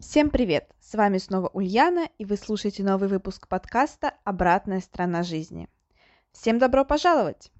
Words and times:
Всем 0.00 0.30
привет! 0.30 0.70
С 0.80 0.94
вами 0.94 1.18
снова 1.18 1.48
Ульяна, 1.48 2.08
и 2.18 2.24
вы 2.24 2.36
слушаете 2.36 2.84
новый 2.84 3.08
выпуск 3.08 3.48
подкаста 3.48 4.14
«Обратная 4.22 4.80
сторона 4.80 5.24
жизни». 5.24 5.68
Всем 6.30 6.60
добро 6.60 6.84
пожаловать! 6.84 7.50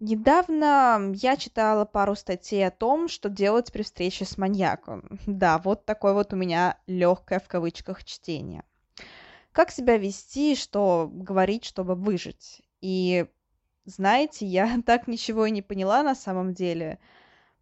Недавно 0.00 1.12
я 1.14 1.36
читала 1.36 1.84
пару 1.84 2.14
статей 2.14 2.66
о 2.66 2.70
том, 2.70 3.08
что 3.08 3.28
делать 3.28 3.70
при 3.72 3.82
встрече 3.82 4.24
с 4.24 4.38
маньяком. 4.38 5.20
Да, 5.26 5.58
вот 5.58 5.84
такое 5.84 6.14
вот 6.14 6.32
у 6.32 6.36
меня 6.36 6.78
легкое 6.86 7.40
в 7.40 7.46
кавычках 7.46 8.04
чтение. 8.04 8.64
Как 9.52 9.70
себя 9.70 9.98
вести, 9.98 10.56
что 10.56 11.10
говорить, 11.12 11.66
чтобы 11.66 11.94
выжить. 11.94 12.62
И 12.80 13.26
знаете, 13.84 14.46
я 14.46 14.80
так 14.86 15.08
ничего 15.08 15.44
и 15.44 15.50
не 15.50 15.60
поняла 15.60 16.02
на 16.02 16.14
самом 16.14 16.54
деле– 16.54 16.98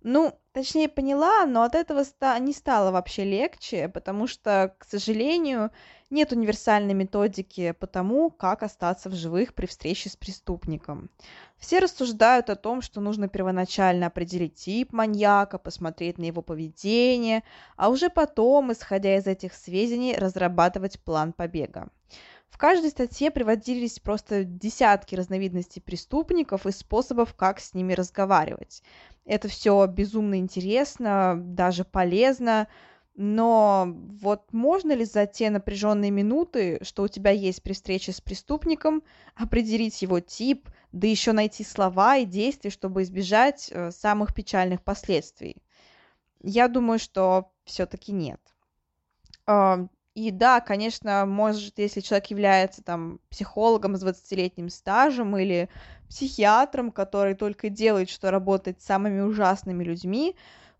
ну, 0.04 0.38
точнее, 0.52 0.88
поняла, 0.88 1.46
но 1.46 1.62
от 1.62 1.74
этого 1.74 2.04
ста- 2.04 2.38
не 2.38 2.52
стало 2.52 2.90
вообще 2.90 3.24
легче, 3.24 3.88
потому 3.88 4.26
что, 4.26 4.74
к 4.78 4.84
сожалению, 4.84 5.70
нет 6.10 6.32
универсальной 6.32 6.94
методики 6.94 7.72
по 7.72 7.86
тому, 7.86 8.30
как 8.30 8.62
остаться 8.62 9.08
в 9.08 9.14
живых 9.14 9.54
при 9.54 9.66
встрече 9.66 10.10
с 10.10 10.16
преступником. 10.16 11.10
Все 11.56 11.78
рассуждают 11.78 12.50
о 12.50 12.56
том, 12.56 12.82
что 12.82 13.00
нужно 13.00 13.28
первоначально 13.28 14.06
определить 14.06 14.56
тип 14.56 14.92
маньяка, 14.92 15.58
посмотреть 15.58 16.18
на 16.18 16.24
его 16.24 16.42
поведение, 16.42 17.42
а 17.76 17.88
уже 17.88 18.10
потом, 18.10 18.72
исходя 18.72 19.16
из 19.16 19.26
этих 19.26 19.54
сведений, 19.54 20.16
разрабатывать 20.16 21.00
план 21.00 21.32
побега. 21.32 21.88
В 22.52 22.58
каждой 22.58 22.90
статье 22.90 23.30
приводились 23.30 23.98
просто 23.98 24.44
десятки 24.44 25.14
разновидностей 25.14 25.80
преступников 25.80 26.66
и 26.66 26.70
способов, 26.70 27.34
как 27.34 27.58
с 27.58 27.72
ними 27.72 27.94
разговаривать. 27.94 28.82
Это 29.24 29.48
все 29.48 29.86
безумно 29.86 30.38
интересно, 30.38 31.34
даже 31.38 31.84
полезно, 31.84 32.68
но 33.14 33.96
вот 34.20 34.52
можно 34.52 34.92
ли 34.92 35.06
за 35.06 35.24
те 35.24 35.48
напряженные 35.48 36.10
минуты, 36.10 36.78
что 36.82 37.04
у 37.04 37.08
тебя 37.08 37.30
есть 37.30 37.62
при 37.62 37.72
встрече 37.72 38.12
с 38.12 38.20
преступником, 38.20 39.02
определить 39.34 40.02
его 40.02 40.20
тип, 40.20 40.68
да 40.92 41.06
еще 41.06 41.32
найти 41.32 41.64
слова 41.64 42.18
и 42.18 42.26
действия, 42.26 42.70
чтобы 42.70 43.02
избежать 43.02 43.70
э, 43.72 43.90
самых 43.92 44.34
печальных 44.34 44.82
последствий? 44.82 45.56
Я 46.42 46.68
думаю, 46.68 46.98
что 46.98 47.50
все-таки 47.64 48.12
нет. 48.12 48.40
И 50.14 50.30
да, 50.30 50.60
конечно, 50.60 51.24
может, 51.24 51.78
если 51.78 52.00
человек 52.00 52.26
является 52.26 52.82
там 52.82 53.18
психологом 53.30 53.96
с 53.96 54.04
20-летним 54.04 54.68
стажем 54.68 55.36
или 55.38 55.70
психиатром, 56.08 56.92
который 56.92 57.34
только 57.34 57.70
делает, 57.70 58.10
что 58.10 58.30
работает 58.30 58.82
с 58.82 58.84
самыми 58.84 59.20
ужасными 59.20 59.82
людьми, 59.82 60.36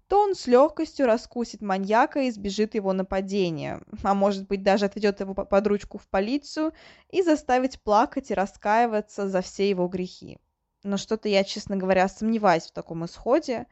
то 0.06 0.20
он 0.20 0.34
с 0.34 0.46
легкостью 0.46 1.06
раскусит 1.06 1.62
маньяка 1.62 2.20
и 2.20 2.28
избежит 2.28 2.74
его 2.74 2.92
нападения, 2.92 3.80
а 4.02 4.12
может 4.12 4.46
быть 4.46 4.62
даже 4.62 4.84
отведет 4.84 5.20
его 5.20 5.32
под 5.32 5.66
ручку 5.66 5.96
в 5.96 6.06
полицию 6.08 6.74
и 7.08 7.22
заставить 7.22 7.80
плакать 7.80 8.30
и 8.30 8.34
раскаиваться 8.34 9.26
за 9.26 9.40
все 9.40 9.70
его 9.70 9.88
грехи. 9.88 10.36
Но 10.82 10.98
что-то 10.98 11.30
я, 11.30 11.44
честно 11.44 11.76
говоря, 11.76 12.08
сомневаюсь 12.08 12.64
в 12.64 12.72
таком 12.72 13.06
исходе, 13.06 13.66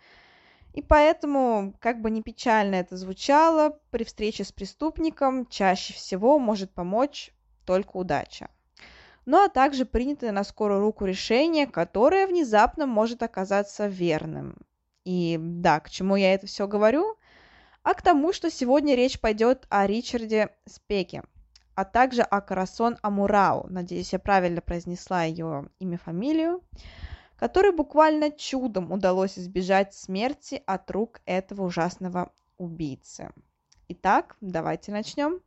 и 0.72 0.82
поэтому, 0.82 1.75
как 1.81 2.00
бы 2.00 2.10
не 2.10 2.22
печально 2.22 2.76
это 2.76 2.97
звучало, 2.97 3.78
при 3.91 4.04
встрече 4.04 4.44
с 4.44 4.53
преступником 4.53 5.47
чаще 5.47 5.92
всего 5.94 6.38
может 6.38 6.72
помочь 6.72 7.32
только 7.64 7.97
удача. 7.97 8.48
Ну 9.26 9.44
а 9.44 9.48
также 9.48 9.84
принятое 9.84 10.32
на 10.32 10.44
скорую 10.44 10.81
руку 10.81 11.04
решение, 11.04 11.66
которое 11.66 12.26
внезапно 12.26 12.86
может 12.86 13.22
оказаться 13.22 13.86
верным. 13.86 14.56
И 15.04 15.38
да, 15.41 15.81
к 15.81 15.91
чему 15.91 16.16
я 16.16 16.34
это 16.34 16.47
все 16.47 16.66
говорю? 16.66 17.16
А 17.82 17.94
к 17.94 18.02
тому, 18.02 18.32
что 18.32 18.50
сегодня 18.50 18.94
речь 18.94 19.20
пойдет 19.20 19.66
о 19.70 19.87
Ричарде 19.87 20.50
Спеке, 20.66 21.22
а 21.75 21.84
также 21.84 22.22
о 22.22 22.41
Карасон 22.41 22.98
Амурау, 23.02 23.66
надеюсь, 23.69 24.12
я 24.12 24.19
правильно 24.19 24.60
произнесла 24.60 25.25
ее 25.25 25.70
имя-фамилию, 25.78 26.62
которой 27.40 27.72
буквально 27.72 28.30
чудом 28.30 28.92
удалось 28.92 29.38
избежать 29.38 29.94
смерти 29.94 30.62
от 30.66 30.90
рук 30.90 31.22
этого 31.24 31.62
ужасного 31.62 32.32
убийцы. 32.58 33.32
Итак, 33.88 34.36
давайте 34.42 34.92
начнем. 34.92 35.40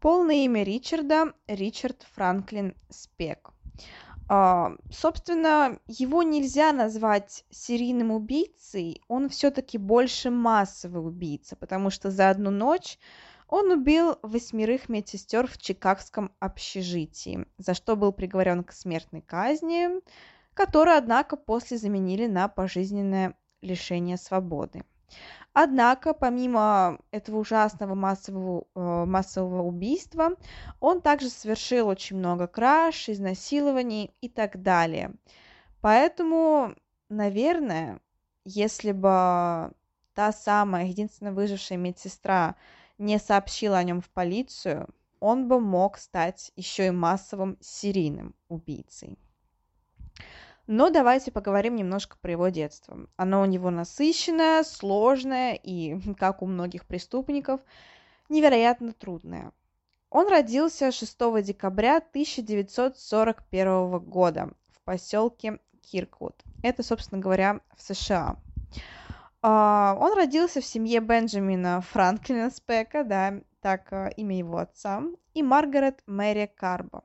Полное 0.00 0.46
имя 0.46 0.62
Ричарда– 0.62 1.34
Ричард 1.46 2.06
Франклин 2.14 2.74
Спек. 2.88 3.50
Uh, 4.30 4.80
собственно, 4.90 5.78
его 5.86 6.22
нельзя 6.22 6.72
назвать 6.72 7.44
серийным 7.50 8.10
убийцей, 8.10 9.02
он 9.06 9.28
все-таки 9.28 9.76
больше 9.76 10.30
массовый 10.30 11.06
убийца, 11.06 11.56
потому 11.56 11.90
что 11.90 12.10
за 12.10 12.30
одну 12.30 12.50
ночь 12.50 12.98
он 13.52 13.70
убил 13.70 14.18
восьмерых 14.22 14.88
медсестер 14.88 15.46
в 15.46 15.58
чикагском 15.58 16.32
общежитии, 16.40 17.44
за 17.58 17.74
что 17.74 17.96
был 17.96 18.10
приговорен 18.10 18.64
к 18.64 18.72
смертной 18.72 19.20
казни, 19.20 19.90
которую, 20.54 20.96
однако, 20.96 21.36
после 21.36 21.76
заменили 21.76 22.26
на 22.26 22.48
пожизненное 22.48 23.36
лишение 23.60 24.16
свободы. 24.16 24.84
Однако, 25.52 26.14
помимо 26.14 26.98
этого 27.10 27.40
ужасного 27.40 27.94
массового, 27.94 28.64
э, 28.74 29.04
массового 29.04 29.64
убийства, 29.64 30.30
он 30.80 31.02
также 31.02 31.28
совершил 31.28 31.88
очень 31.88 32.16
много 32.16 32.46
краж, 32.46 33.10
изнасилований 33.10 34.14
и 34.22 34.30
так 34.30 34.62
далее. 34.62 35.12
Поэтому, 35.82 36.74
наверное, 37.10 38.00
если 38.46 38.92
бы 38.92 39.72
та 40.14 40.32
самая 40.32 40.86
единственная 40.86 41.32
выжившая 41.32 41.76
медсестра 41.76 42.56
не 43.02 43.18
сообщил 43.18 43.74
о 43.74 43.82
нем 43.82 44.00
в 44.00 44.08
полицию, 44.08 44.88
он 45.18 45.48
бы 45.48 45.58
мог 45.60 45.98
стать 45.98 46.52
еще 46.56 46.86
и 46.86 46.90
массовым 46.90 47.58
серийным 47.60 48.34
убийцей. 48.48 49.18
Но 50.68 50.90
давайте 50.90 51.32
поговорим 51.32 51.74
немножко 51.74 52.16
про 52.20 52.30
его 52.32 52.48
детство. 52.48 53.08
Оно 53.16 53.42
у 53.42 53.44
него 53.44 53.70
насыщенное, 53.70 54.62
сложное 54.62 55.54
и, 55.54 55.98
как 56.18 56.42
у 56.42 56.46
многих 56.46 56.86
преступников, 56.86 57.60
невероятно 58.28 58.92
трудное. 58.92 59.50
Он 60.08 60.28
родился 60.28 60.92
6 60.92 61.42
декабря 61.42 61.96
1941 61.96 63.98
года 63.98 64.52
в 64.70 64.80
поселке 64.84 65.58
Кирквуд. 65.80 66.40
Это, 66.62 66.84
собственно 66.84 67.20
говоря, 67.20 67.60
в 67.76 67.82
США. 67.82 68.36
А, 69.44 69.96
он 69.98 70.14
родился 70.14 70.60
в 70.60 70.64
семье 70.64 71.00
Бенджамина 71.00 71.80
Франклина 71.80 72.48
Спека, 72.50 73.02
да, 73.02 73.40
так 73.60 73.92
а, 73.92 74.06
имя 74.16 74.38
его 74.38 74.58
отца, 74.58 75.02
и 75.34 75.42
Маргарет 75.42 76.00
Мэри 76.06 76.50
Карбо. 76.54 77.02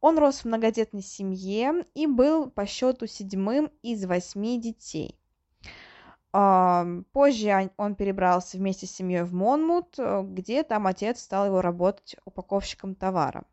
Он 0.00 0.18
рос 0.18 0.40
в 0.40 0.46
многодетной 0.46 1.02
семье 1.02 1.86
и 1.94 2.08
был 2.08 2.50
по 2.50 2.66
счету 2.66 3.06
седьмым 3.06 3.70
из 3.82 4.04
восьми 4.04 4.60
детей. 4.60 5.16
А, 6.32 6.84
позже 7.12 7.70
он 7.76 7.94
перебрался 7.94 8.56
вместе 8.56 8.86
с 8.86 8.92
семьей 8.92 9.22
в 9.22 9.32
Монмут, 9.32 9.96
где 9.96 10.64
там 10.64 10.88
отец 10.88 11.20
стал 11.20 11.46
его 11.46 11.60
работать 11.60 12.16
упаковщиком 12.24 12.96
товара. 12.96 13.44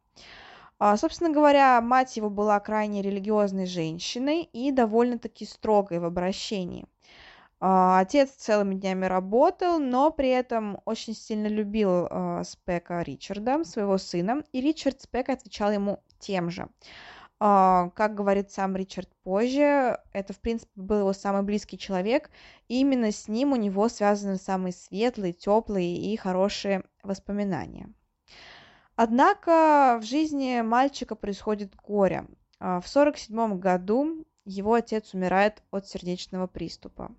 Собственно 0.80 1.31
говоря, 1.31 1.81
мать 1.81 2.18
его 2.18 2.30
была 2.30 2.60
крайне 2.60 3.02
религиозной 3.02 3.66
женщиной 3.66 4.44
и 4.44 4.72
довольно-таки 4.72 5.46
строгой 5.46 6.00
в 6.00 6.06
обращении– 6.06 6.88
а, 6.98 7.26
отец 7.59 8.31
целыми 8.31 8.75
днями 8.75 9.06
работал, 9.06 9.80
но 9.80 10.12
при 10.12 10.30
этом 10.30 10.80
очень 10.86 11.15
сильно 11.15 11.48
любил 11.48 12.07
а, 12.09 12.44
Спека 12.44 13.01
Ричарда, 13.01 13.63
своего 13.63 13.98
сына, 13.98 14.44
и 14.51 14.62
Ричард 14.62 15.01
Спек 15.01 15.30
отвечал 15.30 15.71
ему 15.71 16.04
тем 16.19 16.51
же. 16.51 16.69
А, 17.39 17.89
как 17.95 18.15
говорит 18.15 18.51
сам 18.51 18.75
Ричард 18.75 19.09
позже, 19.24 20.00
это, 20.13 20.33
в 20.33 20.39
принципе, 20.39 20.71
был 20.75 21.00
его 21.00 21.13
самый 21.13 21.44
близкий 21.44 21.77
человек, 21.77 22.30
и 22.68 22.80
именно 22.80 23.12
с 23.12 23.27
ним 23.27 23.54
у 23.54 23.56
него 23.56 23.89
связаны 23.89 24.38
самые 24.38 24.74
светлые, 24.74 25.33
теплые 25.33 25.98
и 25.98 26.15
хорошие 26.15 26.83
воспоминания. 27.04 27.89
Однако 28.95 30.00
в 30.01 30.06
жизни 30.06 30.62
мальчика 30.62 31.15
происходит 31.15 31.75
горе. 31.75 32.25
В 32.59 32.86
1947 32.89 33.59
году 33.59 34.25
его 34.47 34.73
отец 34.73 35.13
умирает 35.13 35.61
от 35.71 35.88
сердечного 35.88 36.47
приступа. 36.47 37.11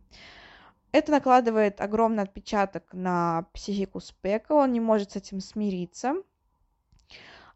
Это 0.90 1.12
накладывает 1.12 1.80
огромный 1.80 2.22
отпечаток 2.22 2.84
на 2.92 3.46
психику 3.52 4.00
Спека, 4.00 4.52
он 4.52 4.72
не 4.72 4.80
может 4.80 5.12
с 5.12 5.16
этим 5.16 5.40
смириться. 5.40 6.14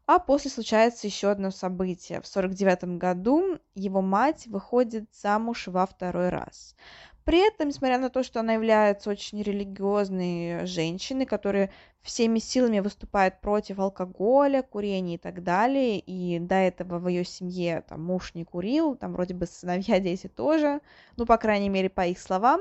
А 0.04 0.18
после 0.18 0.50
случается 0.50 1.06
еще 1.06 1.30
одно 1.30 1.50
событие. 1.50 2.20
В 2.20 2.26
49 2.26 2.98
году 2.98 3.58
его 3.74 4.02
мать 4.02 4.46
выходит 4.46 5.08
замуж 5.14 5.68
во 5.68 5.86
второй 5.86 6.28
раз. 6.28 6.76
При 7.24 7.38
этом, 7.38 7.68
несмотря 7.68 7.98
на 7.98 8.10
то, 8.10 8.22
что 8.22 8.40
она 8.40 8.54
является 8.54 9.08
очень 9.08 9.42
религиозной 9.42 10.66
женщиной, 10.66 11.24
которая 11.24 11.70
всеми 12.02 12.40
силами 12.40 12.80
выступает 12.80 13.40
против 13.40 13.78
алкоголя, 13.78 14.62
курения 14.62 15.14
и 15.14 15.18
так 15.18 15.44
далее, 15.44 16.00
и 16.00 16.40
до 16.40 16.56
этого 16.56 16.98
в 16.98 17.06
ее 17.06 17.24
семье 17.24 17.84
там, 17.88 18.02
муж 18.02 18.34
не 18.34 18.44
курил, 18.44 18.96
там 18.96 19.12
вроде 19.12 19.34
бы 19.34 19.46
сыновья, 19.46 20.00
дети 20.00 20.26
тоже, 20.26 20.80
ну, 21.16 21.24
по 21.24 21.38
крайней 21.38 21.68
мере, 21.68 21.88
по 21.88 22.04
их 22.04 22.18
словам, 22.18 22.60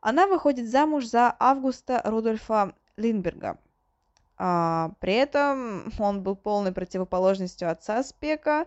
она 0.00 0.26
выходит 0.26 0.70
замуж 0.70 1.04
за 1.06 1.36
Августа 1.38 2.00
Рудольфа 2.04 2.74
Линдберга. 2.96 3.58
А, 4.38 4.92
при 5.00 5.12
этом 5.12 5.92
он 5.98 6.22
был 6.22 6.34
полной 6.36 6.72
противоположностью 6.72 7.70
отца 7.70 8.02
Спека, 8.02 8.64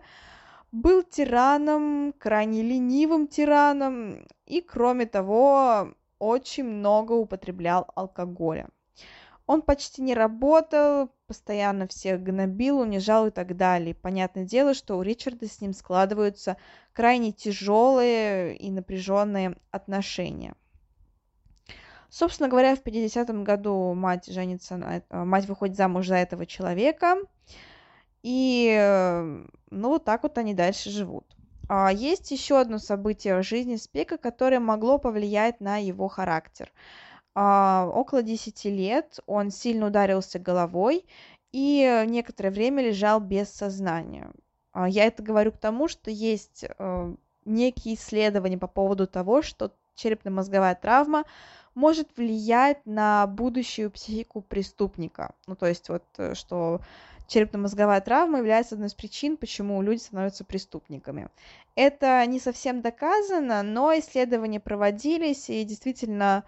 был 0.74 1.04
тираном, 1.04 2.12
крайне 2.18 2.62
ленивым 2.62 3.28
тираном 3.28 4.26
и, 4.44 4.60
кроме 4.60 5.06
того, 5.06 5.94
очень 6.18 6.64
много 6.64 7.12
употреблял 7.12 7.86
алкоголя. 7.94 8.68
Он 9.46 9.62
почти 9.62 10.02
не 10.02 10.14
работал, 10.14 11.10
постоянно 11.28 11.86
всех 11.86 12.22
гнобил, 12.22 12.80
унижал 12.80 13.28
и 13.28 13.30
так 13.30 13.56
далее. 13.56 13.94
Понятное 13.94 14.44
дело, 14.44 14.74
что 14.74 14.96
у 14.96 15.02
Ричарда 15.02 15.46
с 15.46 15.60
ним 15.60 15.74
складываются 15.74 16.56
крайне 16.92 17.30
тяжелые 17.30 18.56
и 18.56 18.70
напряженные 18.70 19.56
отношения. 19.70 20.54
Собственно 22.08 22.48
говоря, 22.48 22.74
в 22.74 22.82
50-м 22.82 23.44
году 23.44 23.92
мать 23.94 24.26
женится, 24.26 24.76
на, 24.76 25.02
мать 25.24 25.46
выходит 25.46 25.76
замуж 25.76 26.08
за 26.08 26.16
этого 26.16 26.46
человека, 26.46 27.16
и 28.24 29.44
ну 29.70 29.88
вот 29.90 30.04
так 30.04 30.22
вот 30.22 30.38
они 30.38 30.54
дальше 30.54 30.90
живут. 30.90 31.26
А 31.68 31.92
есть 31.92 32.30
еще 32.30 32.58
одно 32.58 32.78
событие 32.78 33.38
в 33.38 33.44
жизни 33.44 33.76
Спека, 33.76 34.18
которое 34.18 34.60
могло 34.60 34.98
повлиять 34.98 35.60
на 35.60 35.76
его 35.76 36.08
характер. 36.08 36.72
А, 37.34 37.86
около 37.92 38.22
10 38.22 38.64
лет 38.66 39.20
он 39.26 39.50
сильно 39.50 39.86
ударился 39.86 40.38
головой 40.38 41.04
и 41.52 42.04
некоторое 42.06 42.50
время 42.50 42.82
лежал 42.82 43.20
без 43.20 43.50
сознания. 43.50 44.30
А, 44.72 44.88
я 44.88 45.04
это 45.04 45.22
говорю 45.22 45.52
к 45.52 45.58
тому, 45.58 45.88
что 45.88 46.10
есть 46.10 46.64
э, 46.64 47.14
некие 47.44 47.94
исследования 47.94 48.58
по 48.58 48.68
поводу 48.68 49.06
того, 49.06 49.42
что 49.42 49.72
черепно-мозговая 49.94 50.74
травма 50.74 51.24
может 51.74 52.16
влиять 52.16 52.84
на 52.86 53.26
будущую 53.26 53.90
психику 53.90 54.40
преступника. 54.40 55.34
Ну, 55.46 55.56
то 55.56 55.66
есть 55.66 55.88
вот, 55.88 56.04
э, 56.18 56.34
что 56.34 56.80
черепно-мозговая 57.26 58.00
травма 58.00 58.38
является 58.38 58.74
одной 58.74 58.88
из 58.88 58.94
причин, 58.94 59.36
почему 59.36 59.80
люди 59.82 60.00
становятся 60.00 60.44
преступниками. 60.44 61.28
Это 61.74 62.24
не 62.26 62.40
совсем 62.40 62.80
доказано, 62.80 63.62
но 63.62 63.92
исследования 63.98 64.60
проводились, 64.60 65.50
и 65.50 65.64
действительно 65.64 66.44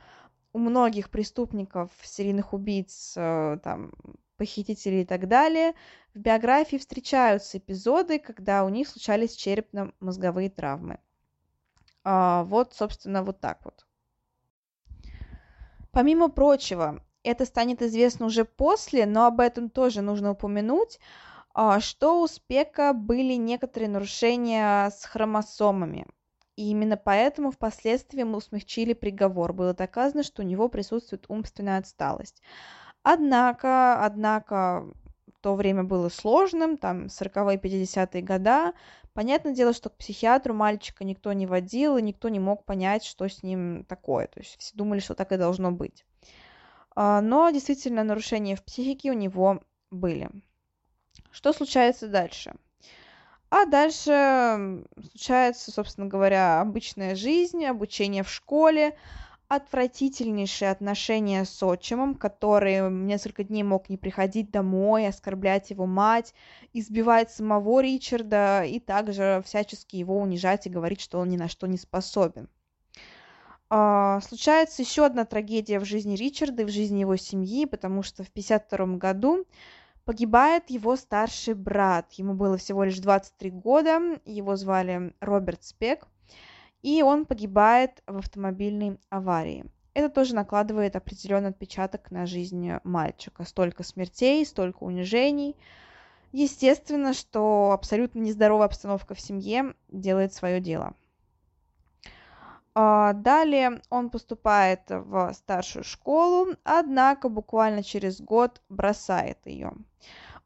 у 0.52 0.58
многих 0.58 1.10
преступников, 1.10 1.90
серийных 2.02 2.52
убийц, 2.52 3.14
э, 3.16 3.58
там, 3.62 3.92
похитителей 4.36 5.02
и 5.02 5.06
так 5.06 5.28
далее, 5.28 5.74
в 6.14 6.18
биографии 6.18 6.76
встречаются 6.76 7.58
эпизоды, 7.58 8.18
когда 8.18 8.64
у 8.64 8.68
них 8.68 8.88
случались 8.88 9.34
черепно-мозговые 9.34 10.50
травмы. 10.50 10.98
А, 12.04 12.44
вот, 12.44 12.74
собственно, 12.74 13.22
вот 13.22 13.40
так 13.40 13.64
вот. 13.64 13.86
Помимо 15.90 16.28
прочего, 16.28 17.02
это 17.26 17.44
станет 17.44 17.82
известно 17.82 18.26
уже 18.26 18.44
после, 18.44 19.06
но 19.06 19.26
об 19.26 19.40
этом 19.40 19.70
тоже 19.70 20.02
нужно 20.02 20.32
упомянуть, 20.32 20.98
а, 21.54 21.80
что 21.80 22.22
у 22.22 22.26
Спека 22.26 22.92
были 22.92 23.34
некоторые 23.34 23.88
нарушения 23.88 24.90
с 24.90 25.04
хромосомами. 25.04 26.06
И 26.56 26.70
именно 26.70 26.96
поэтому 26.96 27.50
впоследствии 27.50 28.22
мы 28.22 28.40
смягчили 28.40 28.94
приговор. 28.94 29.52
Было 29.52 29.74
доказано, 29.74 30.22
что 30.22 30.42
у 30.42 30.46
него 30.46 30.68
присутствует 30.68 31.26
умственная 31.28 31.78
отсталость. 31.78 32.42
Однако, 33.02 34.04
однако, 34.04 34.86
то 35.46 35.54
время 35.54 35.84
было 35.84 36.08
сложным, 36.08 36.76
там 36.76 37.06
40-е, 37.06 37.56
50-е 37.56 38.20
года. 38.20 38.72
Понятное 39.12 39.54
дело, 39.54 39.72
что 39.72 39.90
к 39.90 39.96
психиатру 39.96 40.52
мальчика 40.54 41.04
никто 41.04 41.32
не 41.32 41.46
водил, 41.46 41.96
и 41.96 42.02
никто 42.02 42.28
не 42.28 42.40
мог 42.40 42.64
понять, 42.64 43.04
что 43.04 43.28
с 43.28 43.44
ним 43.44 43.84
такое. 43.84 44.26
То 44.26 44.40
есть 44.40 44.56
все 44.58 44.74
думали, 44.76 44.98
что 44.98 45.14
так 45.14 45.30
и 45.30 45.36
должно 45.36 45.70
быть. 45.70 46.04
А, 46.96 47.20
но 47.20 47.50
действительно 47.50 48.02
нарушения 48.02 48.56
в 48.56 48.64
психике 48.64 49.10
у 49.10 49.14
него 49.14 49.60
были. 49.90 50.30
Что 51.30 51.52
случается 51.52 52.08
дальше? 52.08 52.54
А 53.50 53.66
дальше 53.66 54.82
случается, 55.10 55.70
собственно 55.70 56.06
говоря, 56.08 56.60
обычная 56.60 57.14
жизнь, 57.14 57.64
обучение 57.64 58.22
в 58.22 58.30
школе, 58.30 58.96
отвратительнейшие 59.48 60.70
отношения 60.70 61.44
с 61.44 61.62
отчимом, 61.62 62.14
который 62.14 62.90
несколько 62.90 63.44
дней 63.44 63.62
мог 63.62 63.88
не 63.88 63.98
приходить 63.98 64.50
домой, 64.50 65.06
оскорблять 65.06 65.70
его 65.70 65.86
мать, 65.86 66.34
избивать 66.72 67.30
самого 67.30 67.80
Ричарда 67.80 68.64
и 68.64 68.80
также 68.80 69.42
всячески 69.44 69.96
его 69.96 70.18
унижать 70.18 70.66
и 70.66 70.70
говорить, 70.70 71.00
что 71.00 71.18
он 71.18 71.28
ни 71.28 71.36
на 71.36 71.48
что 71.48 71.66
не 71.68 71.76
способен. 71.76 72.48
А, 73.68 74.20
случается 74.20 74.82
еще 74.82 75.04
одна 75.04 75.24
трагедия 75.24 75.78
в 75.80 75.84
жизни 75.84 76.16
Ричарда 76.16 76.62
и 76.62 76.64
в 76.64 76.70
жизни 76.70 77.00
его 77.00 77.16
семьи, 77.16 77.64
потому 77.66 78.02
что 78.02 78.22
в 78.22 78.28
1952 78.28 78.96
году 78.98 79.46
погибает 80.04 80.70
его 80.70 80.96
старший 80.96 81.54
брат. 81.54 82.12
Ему 82.12 82.34
было 82.34 82.56
всего 82.56 82.84
лишь 82.84 82.98
23 82.98 83.50
года, 83.50 84.00
его 84.24 84.56
звали 84.56 85.14
Роберт 85.20 85.64
Спек 85.64 86.06
и 86.86 87.02
он 87.02 87.26
погибает 87.26 88.00
в 88.06 88.18
автомобильной 88.18 89.00
аварии. 89.10 89.64
Это 89.92 90.08
тоже 90.08 90.36
накладывает 90.36 90.94
определенный 90.94 91.50
отпечаток 91.50 92.12
на 92.12 92.26
жизнь 92.26 92.70
мальчика. 92.84 93.44
Столько 93.44 93.82
смертей, 93.82 94.46
столько 94.46 94.84
унижений. 94.84 95.56
Естественно, 96.30 97.12
что 97.12 97.72
абсолютно 97.72 98.20
нездоровая 98.20 98.66
обстановка 98.66 99.14
в 99.14 99.20
семье 99.20 99.74
делает 99.88 100.32
свое 100.32 100.60
дело. 100.60 100.94
А, 102.78 103.14
далее 103.14 103.80
он 103.88 104.10
поступает 104.10 104.82
в 104.88 105.32
старшую 105.32 105.82
школу, 105.82 106.48
однако 106.62 107.30
буквально 107.30 107.82
через 107.82 108.20
год 108.20 108.60
бросает 108.68 109.38
ее 109.46 109.72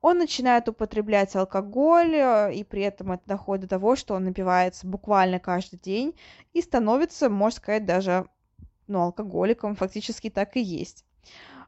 он 0.03 0.19
начинает 0.19 0.69
употреблять 0.69 1.37
алкоголь, 1.37 2.15
э, 2.15 2.55
и 2.55 2.65
при 2.65 2.83
этом 2.83 3.13
это 3.13 3.23
доходит 3.27 3.63
до 3.63 3.69
того, 3.69 3.97
что 3.97 4.15
он 4.15 4.25
напивается 4.25 4.87
буквально 4.87 5.39
каждый 5.39 5.79
день 5.79 6.15
и 6.53 6.63
становится, 6.63 7.29
можно 7.29 7.57
сказать, 7.59 7.85
даже 7.85 8.27
ну, 8.87 9.01
алкоголиком, 9.01 9.77
фактически 9.77 10.31
так 10.31 10.57
и 10.57 10.61
есть. 10.61 11.05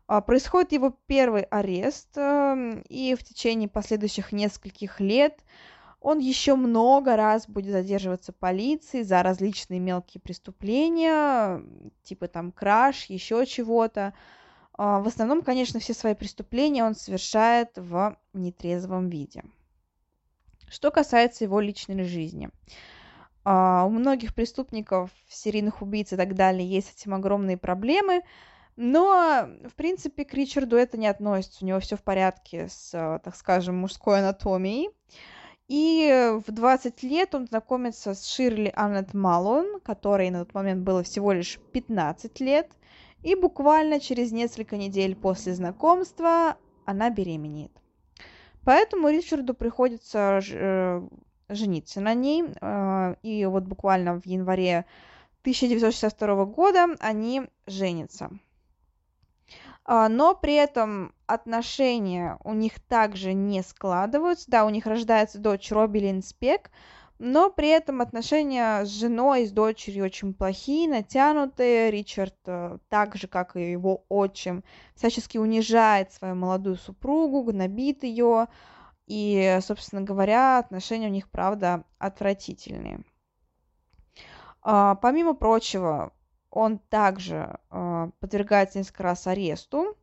А, 0.07 0.21
происходит 0.21 0.73
его 0.73 0.97
первый 1.07 1.43
арест, 1.43 2.17
эм, 2.17 2.83
и 2.89 3.15
в 3.15 3.23
течение 3.23 3.69
последующих 3.69 4.33
нескольких 4.33 4.99
лет 4.99 5.41
он 6.03 6.19
еще 6.19 6.57
много 6.57 7.17
раз 7.17 7.49
будет 7.49 7.73
задерживаться 7.73 8.33
полицией 8.33 9.05
за 9.05 9.23
различные 9.23 9.79
мелкие 9.79 10.21
преступления, 10.21 11.63
типа 12.03 12.29
там 12.29 12.51
краж, 12.51 13.07
еще 13.07 13.47
чего-то. 13.47 14.13
А, 14.75 15.01
в 15.01 15.07
основном, 15.07 15.43
конечно, 15.43 15.79
все 15.81 15.95
свои 15.95 16.15
преступления 16.15 16.85
он 16.85 16.95
совершает 16.95 17.71
в 17.77 18.17
нетрезвом 18.33 19.09
виде. 19.09 19.45
Что 20.69 20.91
касается 20.91 21.45
его 21.45 21.61
личной 21.61 22.03
жизни. 22.05 22.51
А, 23.45 23.85
у 23.87 23.91
многих 23.91 24.35
преступников, 24.35 25.11
серийных 25.29 25.83
убийц 25.83 26.13
и 26.13 26.17
так 26.17 26.35
далее 26.35 26.69
есть 26.69 26.89
с 26.89 27.01
этим 27.01 27.15
огромные 27.15 27.57
проблемы, 27.57 28.23
но, 28.75 29.49
в 29.69 29.75
принципе, 29.75 30.25
к 30.25 30.35
Ричарду 30.35 30.77
это 30.77 30.97
не 30.97 31.07
относится. 31.07 31.65
У 31.65 31.67
него 31.69 31.79
все 31.79 31.97
в 31.97 32.03
порядке 32.03 32.69
с, 32.69 32.91
так 33.23 33.37
скажем, 33.37 33.77
мужской 33.77 34.21
анатомией. 34.21 34.89
И 35.73 36.39
в 36.47 36.53
20 36.53 37.03
лет 37.03 37.35
он 37.35 37.47
знакомится 37.47 38.15
с 38.15 38.27
Ширли 38.27 38.73
Аннет 38.77 39.15
Малон, 39.15 39.81
которой 39.81 40.29
на 40.31 40.45
тот 40.45 40.55
момент 40.55 40.83
было 40.83 41.03
всего 41.03 41.33
лишь 41.33 41.59
15 41.73 42.41
лет– 42.41 42.71
и 43.23 43.35
буквально 43.35 44.01
через 44.01 44.33
несколько 44.33 44.77
недель 44.77 45.15
после 45.15 45.55
знакомства 45.55 46.57
она 46.85 47.11
беременеет. 47.11 47.73
Поэтому 48.65 49.09
Ричарду 49.09 49.55
приходится 49.55 50.41
э, 50.51 51.09
жениться 51.49 52.01
на 52.01 52.15
ней, 52.15 52.45
э, 52.61 53.15
и 53.23 53.45
вот 53.47 53.65
буквально 53.65 54.21
в 54.21 54.27
январе 54.27 54.87
1962 55.43 56.45
года 56.47 56.89
они 57.01 57.43
женятся. 57.67 58.31
А, 59.85 60.09
но 60.09 60.35
при 60.35 60.55
этом 60.55 61.13
отношения 61.33 62.39
у 62.45 62.53
них 62.55 62.81
также 62.81 63.33
не 63.33 63.63
складываются. 63.63 64.51
Да, 64.51 64.65
у 64.65 64.71
них 64.71 64.87
рождается 64.87 65.39
дочь 65.39 65.71
Робби 65.71 65.99
Линспек, 65.99 66.71
но 67.19 67.51
при 67.51 67.69
этом 67.69 68.01
отношения 68.01 68.85
с 68.85 68.89
женой 68.89 69.47
с 69.47 69.53
дочерью 69.53 70.05
очень 70.05 70.35
плохие, 70.35 70.89
натянутые. 70.89 71.91
Ричард, 71.91 72.37
э, 72.47 72.79
так 72.89 73.17
же, 73.17 73.29
как 73.29 73.57
и 73.57 73.71
его 73.71 74.05
отчим, 74.09 74.65
всячески 74.95 75.39
унижает 75.39 76.13
свою 76.13 76.35
молодую 76.35 76.77
супругу, 76.77 77.45
гнобит 77.45 78.03
ее, 78.03 78.49
и, 79.07 79.59
собственно 79.63 80.03
говоря, 80.03 80.59
отношения 80.59 81.09
у 81.09 81.11
них, 81.11 81.31
правда, 81.31 81.85
отвратительные. 81.99 83.05
А, 84.63 84.95
помимо 84.97 85.35
прочего, 85.35 86.13
он 86.51 86.79
также 86.79 87.59
а, 87.71 88.11
подвергается 88.21 88.79
несколько 88.79 89.03
раз 89.03 89.27
аресту, 89.27 89.97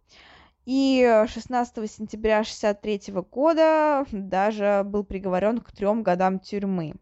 и 0.70 1.26
16 1.26 1.92
сентября 1.92 2.42
1963 2.42 3.12
года 3.32 4.06
даже 4.12 4.84
был 4.86 5.04
приговорен 5.04 5.62
к 5.62 5.72
трем 5.72 6.04
годам 6.04 6.40
тюрьмы 6.40 6.94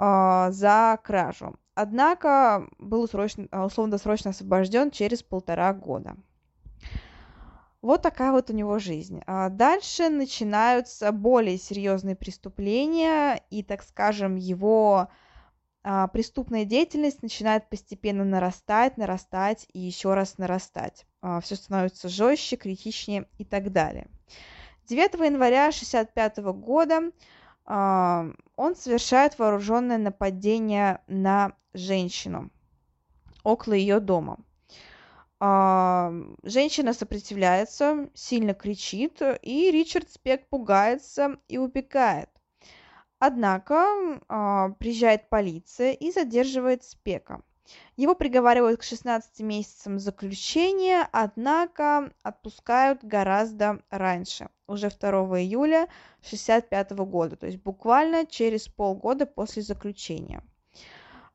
э, 0.00 0.46
за 0.50 0.98
кражу. 1.04 1.54
Однако 1.76 2.66
был 2.80 3.02
условно-досрочно 3.02 4.30
освобожден 4.30 4.90
через 4.90 5.22
полтора 5.22 5.72
года. 5.74 6.16
Вот 7.82 8.02
такая 8.02 8.32
вот 8.32 8.50
у 8.50 8.52
него 8.52 8.80
жизнь. 8.80 9.22
А 9.28 9.48
дальше 9.48 10.08
начинаются 10.08 11.12
более 11.12 11.58
серьезные 11.58 12.16
преступления, 12.16 13.44
и, 13.48 13.62
так 13.62 13.84
скажем, 13.84 14.34
его 14.34 15.06
преступная 16.12 16.64
деятельность 16.64 17.22
начинает 17.22 17.68
постепенно 17.68 18.24
нарастать, 18.24 18.96
нарастать 18.96 19.68
и 19.72 19.78
еще 19.78 20.14
раз 20.14 20.36
нарастать. 20.36 21.06
А, 21.22 21.40
Все 21.40 21.54
становится 21.54 22.08
жестче, 22.08 22.56
критичнее 22.56 23.28
и 23.38 23.44
так 23.44 23.70
далее. 23.70 24.08
9 24.88 25.14
января 25.14 25.68
1965 25.68 26.38
года 26.54 27.12
а, 27.64 28.26
он 28.56 28.74
совершает 28.74 29.38
вооруженное 29.38 29.98
нападение 29.98 31.02
на 31.06 31.52
женщину 31.72 32.50
около 33.44 33.74
ее 33.74 34.00
дома. 34.00 34.38
Женщина 35.38 36.94
сопротивляется, 36.94 38.08
сильно 38.14 38.54
кричит, 38.54 39.20
и 39.42 39.70
Ричард 39.70 40.10
Спек 40.10 40.48
пугается 40.48 41.36
и 41.46 41.58
убегает. 41.58 42.30
Однако 43.18 44.20
а, 44.28 44.70
приезжает 44.78 45.28
полиция 45.28 45.92
и 45.92 46.10
задерживает 46.10 46.84
Спека. 46.84 47.42
Его 47.96 48.14
приговаривают 48.14 48.80
к 48.80 48.84
16 48.84 49.40
месяцам 49.40 49.98
заключения, 49.98 51.08
однако 51.12 52.12
отпускают 52.22 53.02
гораздо 53.02 53.80
раньше, 53.90 54.48
уже 54.68 54.90
2 54.90 55.10
июля 55.40 55.88
1965 56.20 56.90
года, 56.92 57.36
то 57.36 57.46
есть 57.46 57.60
буквально 57.62 58.26
через 58.26 58.68
полгода 58.68 59.26
после 59.26 59.62
заключения. 59.62 60.42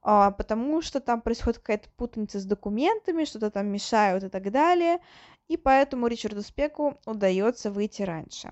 А, 0.04 0.32
потому 0.32 0.82
что 0.82 1.00
там 1.00 1.22
происходит 1.22 1.60
какая-то 1.60 1.90
путаница 1.98 2.40
с 2.40 2.46
документами, 2.46 3.26
что-то 3.26 3.52
там 3.52 3.68
мешают 3.68 4.24
и 4.24 4.30
так 4.30 4.52
далее, 4.52 5.00
и 5.48 5.58
поэтому 5.58 6.08
Ричарду 6.08 6.42
Спеку 6.42 7.00
удается 7.06 7.72
выйти 7.72 8.04
раньше. 8.04 8.52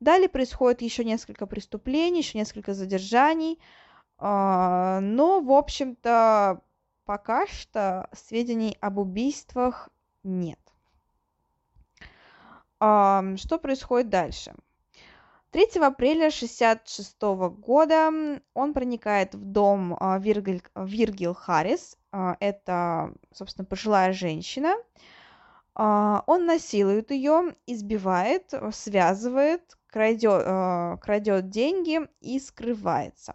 Далее 0.00 0.28
происходит 0.28 0.82
еще 0.82 1.04
несколько 1.04 1.46
преступлений, 1.46 2.18
еще 2.18 2.38
несколько 2.38 2.74
задержаний, 2.74 3.60
а, 4.18 5.00
но, 5.00 5.40
в 5.40 5.52
общем-то, 5.52 6.60
пока 7.04 7.46
что 7.46 8.08
сведений 8.12 8.76
об 8.80 8.98
убийствах 8.98 9.88
нет. 10.22 10.58
Что 12.78 13.58
происходит 13.60 14.08
дальше? 14.08 14.54
3 15.52 15.82
апреля 15.82 16.28
1966 16.28 17.20
года 17.60 18.10
он 18.54 18.72
проникает 18.72 19.34
в 19.34 19.44
дом 19.44 19.96
а, 20.00 20.18
Виргил, 20.18 20.62
Виргил 20.74 21.34
Харрис. 21.34 21.98
А, 22.10 22.36
это, 22.40 23.12
собственно, 23.32 23.66
пожилая 23.66 24.14
женщина. 24.14 24.74
Он 25.74 26.46
насилует 26.46 27.10
ее, 27.10 27.54
избивает, 27.66 28.52
связывает, 28.72 29.78
крадет, 29.92 30.42
э, 30.44 30.96
крадет 31.00 31.50
деньги 31.50 32.00
и 32.20 32.40
скрывается. 32.40 33.34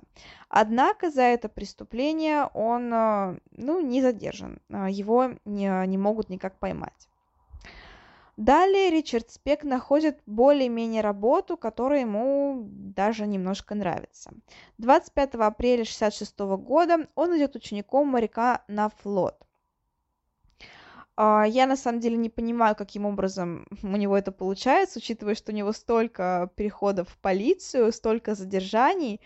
Однако 0.49 1.09
за 1.11 1.21
это 1.21 1.49
преступление 1.49 2.45
он 2.53 2.93
э, 2.93 3.39
ну, 3.51 3.79
не 3.79 4.01
задержан, 4.01 4.59
э, 4.69 4.87
его 4.89 5.31
не, 5.45 5.87
не 5.87 5.97
могут 5.97 6.29
никак 6.29 6.57
поймать. 6.59 7.07
Далее 8.37 8.91
Ричард 8.91 9.31
Спек 9.31 9.63
находит 9.63 10.21
более-менее 10.27 11.01
работу, 11.01 11.57
которая 11.57 12.01
ему 12.01 12.67
даже 12.69 13.25
немножко 13.25 13.73
нравится. 13.73 14.31
25 14.77 15.35
апреля 15.35 15.81
1966 15.81 16.39
года 16.63 17.07
он 17.15 17.35
идет 17.35 17.55
учеником 17.55 18.09
моряка 18.09 18.63
на 18.67 18.89
флот. 18.89 19.46
А, 21.17 21.45
я 21.47 21.65
на 21.65 21.75
самом 21.75 21.99
деле 21.99 22.15
не 22.17 22.29
понимаю, 22.29 22.75
каким 22.75 23.05
образом 23.05 23.65
у 23.83 23.87
него 23.97 24.17
это 24.17 24.31
получается, 24.31 24.99
учитывая, 24.99 25.35
что 25.35 25.51
у 25.51 25.55
него 25.55 25.71
столько 25.71 26.51
переходов 26.55 27.09
в 27.09 27.17
полицию, 27.17 27.91
столько 27.91 28.35
задержаний, 28.35 29.19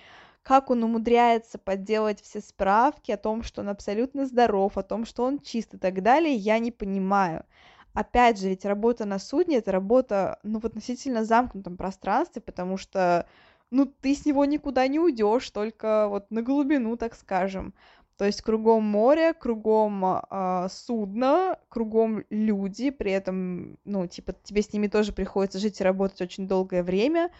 как 0.44 0.70
он 0.72 0.84
умудряется 0.84 1.58
подделать 1.60 2.22
все 2.22 2.42
справки 2.42 3.12
о 3.12 3.18
том, 3.18 3.44
что 3.44 3.62
он 3.62 3.70
абсолютно 3.70 4.26
здоров, 4.26 4.78
о 4.78 4.84
том, 4.84 5.06
что 5.06 5.24
он 5.24 5.40
чист 5.40 5.74
и 5.76 5.78
так 5.78 6.02
далее, 6.02 6.34
я 6.36 6.60
не 6.60 6.72
понимаю. 6.72 7.46
Опять 7.94 8.40
же, 8.40 8.48
ведь 8.50 8.66
работа 8.66 9.06
на 9.06 9.20
судне 9.20 9.58
это 9.58 9.72
работа, 9.74 10.40
ну, 10.44 10.60
в 10.62 10.66
относительно 10.66 11.26
замкнутом 11.26 11.76
пространстве, 11.78 12.42
потому 12.42 12.78
что, 12.78 13.28
ну, 13.70 13.86
ты 13.86 14.16
с 14.16 14.26
него 14.26 14.46
никуда 14.46 14.88
не 14.88 14.98
уйдешь, 15.00 15.50
только 15.52 16.08
вот 16.08 16.32
на 16.32 16.42
глубину, 16.42 16.96
так 16.96 17.16
скажем. 17.16 17.74
То 18.22 18.26
есть 18.26 18.44
кругом 18.44 18.84
море, 18.84 19.34
кругом 19.34 20.06
э, 20.06 20.68
судно, 20.70 21.58
кругом 21.70 22.24
люди, 22.30 22.92
при 22.92 23.12
этом, 23.12 23.80
ну, 23.84 24.06
типа, 24.06 24.34
тебе 24.44 24.62
с 24.62 24.72
ними 24.72 24.86
тоже 24.86 25.12
приходится 25.12 25.58
жить 25.58 25.82
и 25.82 25.84
работать 25.84 26.22
очень 26.22 26.48
долгое 26.48 26.84
время. 26.84 27.32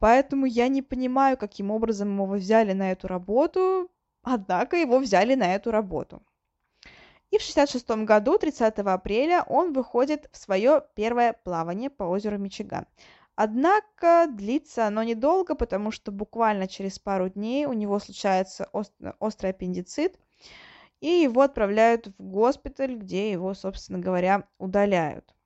Поэтому 0.00 0.44
я 0.44 0.66
не 0.66 0.82
понимаю, 0.82 1.36
каким 1.36 1.70
образом 1.70 2.12
его 2.16 2.26
взяли 2.34 2.72
на 2.72 2.90
эту 2.90 3.06
работу, 3.06 3.92
однако 4.24 4.76
его 4.76 4.98
взяли 4.98 5.36
на 5.36 5.54
эту 5.54 5.70
работу. 5.70 6.20
И 7.30 7.38
в 7.38 7.42
66 7.42 7.88
году, 8.04 8.38
30 8.38 8.76
апреля, 8.80 9.44
он 9.46 9.72
выходит 9.72 10.28
в 10.32 10.36
свое 10.36 10.82
первое 10.96 11.34
плавание 11.44 11.90
по 11.90 12.02
озеру 12.02 12.38
Мичиган. 12.38 12.86
Однако 13.40 14.26
длится 14.28 14.88
оно 14.88 15.04
недолго, 15.04 15.54
потому 15.54 15.92
что 15.92 16.10
буквально 16.10 16.66
через 16.66 16.98
пару 16.98 17.28
дней 17.28 17.66
у 17.66 17.72
него 17.72 18.00
случается 18.00 18.68
острый 18.72 19.50
аппендицит, 19.50 20.18
и 21.00 21.06
его 21.06 21.42
отправляют 21.42 22.08
в 22.08 22.14
госпиталь, 22.18 22.96
где 22.96 23.30
его, 23.30 23.54
собственно 23.54 24.00
говоря, 24.00 24.48
удаляют. 24.58 25.36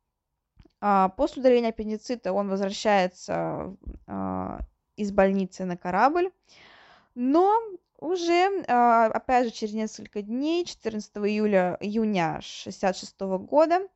А, 0.81 1.11
после 1.11 1.41
удаления 1.41 1.69
аппендицита 1.69 2.33
он 2.33 2.49
возвращается 2.49 3.77
а, 4.07 4.61
из 4.97 5.13
больницы 5.13 5.67
на 5.67 5.77
корабль, 5.77 6.31
но 7.15 7.61
уже, 7.99 8.65
а, 8.69 9.09
опять 9.09 9.49
же, 9.49 9.53
через 9.53 9.75
несколько 9.75 10.23
дней, 10.23 10.65
14 10.65 11.15
июля, 11.19 11.77
июня 11.79 12.37
1966 12.39 13.21
года, 13.47 13.87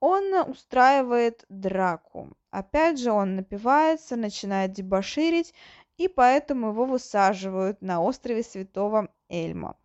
он 0.00 0.34
устраивает 0.48 1.44
драку. 1.48 2.30
Опять 2.50 2.98
же, 2.98 3.12
он 3.12 3.36
напивается, 3.36 4.16
начинает 4.16 4.72
дебоширить, 4.72 5.54
и 5.98 6.08
поэтому 6.08 6.68
его 6.68 6.86
высаживают 6.86 7.82
на 7.82 8.02
острове 8.02 8.42
Святого 8.42 9.12
Эльма. 9.28 9.76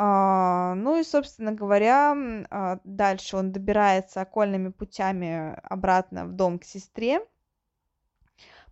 А, 0.00 0.74
ну 0.76 0.96
и, 0.96 1.02
собственно 1.02 1.52
говоря, 1.52 2.14
а, 2.50 2.78
дальше 2.84 3.36
он 3.36 3.50
добирается 3.50 4.20
окольными 4.20 4.68
путями 4.68 5.58
обратно 5.64 6.24
в 6.24 6.32
дом 6.32 6.60
к 6.60 6.64
сестре, 6.64 7.26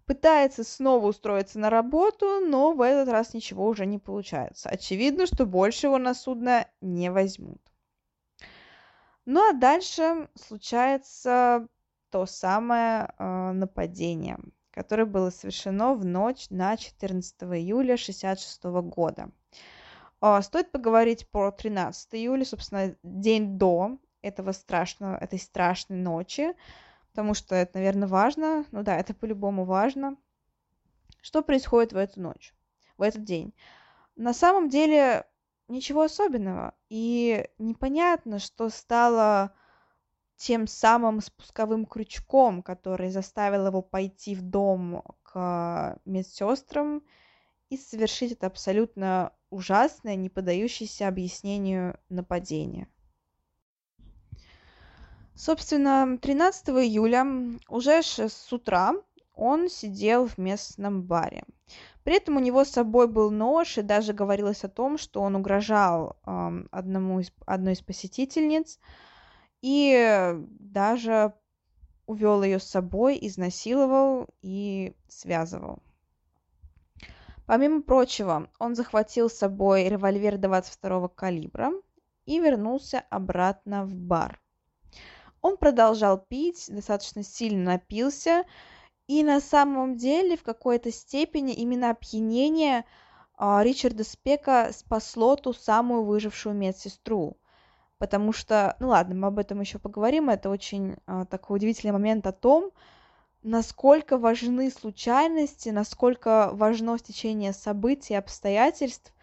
пытается 0.06 0.62
снова 0.62 1.08
устроиться 1.08 1.58
на 1.58 1.68
работу, 1.68 2.38
но 2.40 2.72
в 2.72 2.80
этот 2.80 3.08
раз 3.08 3.34
ничего 3.34 3.66
уже 3.66 3.86
не 3.86 3.98
получается. 3.98 4.68
Очевидно, 4.68 5.26
что 5.26 5.46
больше 5.46 5.88
его 5.88 5.98
на 5.98 6.14
судно 6.14 6.68
не 6.80 7.10
возьмут. 7.10 7.60
Ну 9.26 9.50
а 9.50 9.52
дальше 9.52 10.28
случается 10.36 11.66
то 12.10 12.26
самое 12.26 13.12
э, 13.18 13.52
нападение, 13.52 14.38
которое 14.70 15.04
было 15.04 15.30
совершено 15.30 15.94
в 15.94 16.04
ночь 16.04 16.46
на 16.50 16.76
14 16.76 17.34
июля 17.42 17.94
1966 17.94 18.64
года. 18.94 19.32
Э, 20.22 20.40
стоит 20.42 20.70
поговорить 20.70 21.28
про 21.28 21.50
13 21.50 22.14
июля, 22.14 22.44
собственно, 22.44 22.94
день 23.02 23.58
до 23.58 23.98
этого 24.22 24.52
страшного, 24.52 25.16
этой 25.16 25.40
страшной 25.40 25.98
ночи, 25.98 26.54
потому 27.10 27.34
что 27.34 27.56
это, 27.56 27.78
наверное, 27.78 28.06
важно. 28.06 28.64
Ну 28.70 28.84
да, 28.84 28.96
это 28.96 29.12
по-любому 29.12 29.64
важно. 29.64 30.16
Что 31.20 31.42
происходит 31.42 31.92
в 31.92 31.96
эту 31.96 32.20
ночь, 32.20 32.54
в 32.96 33.02
этот 33.02 33.24
день? 33.24 33.52
На 34.14 34.32
самом 34.32 34.68
деле 34.68 35.26
ничего 35.68 36.02
особенного. 36.02 36.74
И 36.88 37.48
непонятно, 37.58 38.38
что 38.38 38.68
стало 38.68 39.54
тем 40.36 40.66
самым 40.66 41.20
спусковым 41.20 41.86
крючком, 41.86 42.62
который 42.62 43.10
заставил 43.10 43.66
его 43.66 43.82
пойти 43.82 44.34
в 44.34 44.42
дом 44.42 45.02
к 45.22 45.98
медсестрам 46.04 47.02
и 47.70 47.76
совершить 47.76 48.32
это 48.32 48.46
абсолютно 48.46 49.32
ужасное, 49.50 50.14
не 50.14 50.28
поддающееся 50.28 51.08
объяснению 51.08 51.98
нападение. 52.08 52.88
Собственно, 55.34 56.18
13 56.18 56.68
июля 56.68 57.26
уже 57.68 58.02
с 58.02 58.52
утра 58.52 58.94
он 59.36 59.68
сидел 59.68 60.26
в 60.26 60.38
местном 60.38 61.02
баре. 61.02 61.44
При 62.02 62.16
этом 62.16 62.36
у 62.36 62.40
него 62.40 62.64
с 62.64 62.70
собой 62.70 63.06
был 63.06 63.30
нож, 63.30 63.78
и 63.78 63.82
даже 63.82 64.12
говорилось 64.12 64.64
о 64.64 64.68
том, 64.68 64.98
что 64.98 65.20
он 65.20 65.36
угрожал 65.36 66.16
э, 66.24 66.64
одному 66.70 67.20
из, 67.20 67.32
одной 67.44 67.74
из 67.74 67.80
посетительниц 67.82 68.78
и 69.60 70.34
даже 70.58 71.34
увел 72.06 72.42
ее 72.42 72.58
с 72.58 72.64
собой, 72.64 73.18
изнасиловал 73.20 74.28
и 74.40 74.94
связывал. 75.08 75.80
Помимо 77.46 77.82
прочего, 77.82 78.48
он 78.58 78.74
захватил 78.74 79.28
с 79.28 79.38
собой 79.38 79.88
револьвер 79.88 80.38
22 80.38 81.08
калибра 81.08 81.72
и 82.24 82.40
вернулся 82.40 83.04
обратно 83.10 83.84
в 83.84 83.94
бар. 83.94 84.40
Он 85.42 85.56
продолжал 85.56 86.18
пить, 86.18 86.66
достаточно 86.68 87.22
сильно 87.22 87.72
напился, 87.74 88.44
и 89.08 89.22
на 89.22 89.40
самом 89.40 89.96
деле 89.96 90.36
в 90.36 90.42
какой-то 90.42 90.90
степени 90.90 91.54
именно 91.54 91.90
опьянение 91.90 92.84
а, 93.36 93.62
Ричарда 93.62 94.04
Спека 94.04 94.70
спасло 94.72 95.36
ту 95.36 95.52
самую 95.52 96.04
выжившую 96.04 96.54
медсестру. 96.54 97.36
Потому 97.98 98.32
что, 98.32 98.76
ну 98.78 98.88
ладно, 98.88 99.14
мы 99.14 99.28
об 99.28 99.38
этом 99.38 99.60
еще 99.60 99.78
поговорим, 99.78 100.28
это 100.28 100.50
очень 100.50 100.96
а, 101.06 101.24
такой 101.24 101.56
удивительный 101.56 101.92
момент 101.92 102.26
о 102.26 102.32
том, 102.32 102.72
насколько 103.42 104.18
важны 104.18 104.70
случайности, 104.70 105.68
насколько 105.68 106.50
важно 106.52 106.98
стечение 106.98 107.52
событий, 107.52 108.14
обстоятельств, 108.14 109.14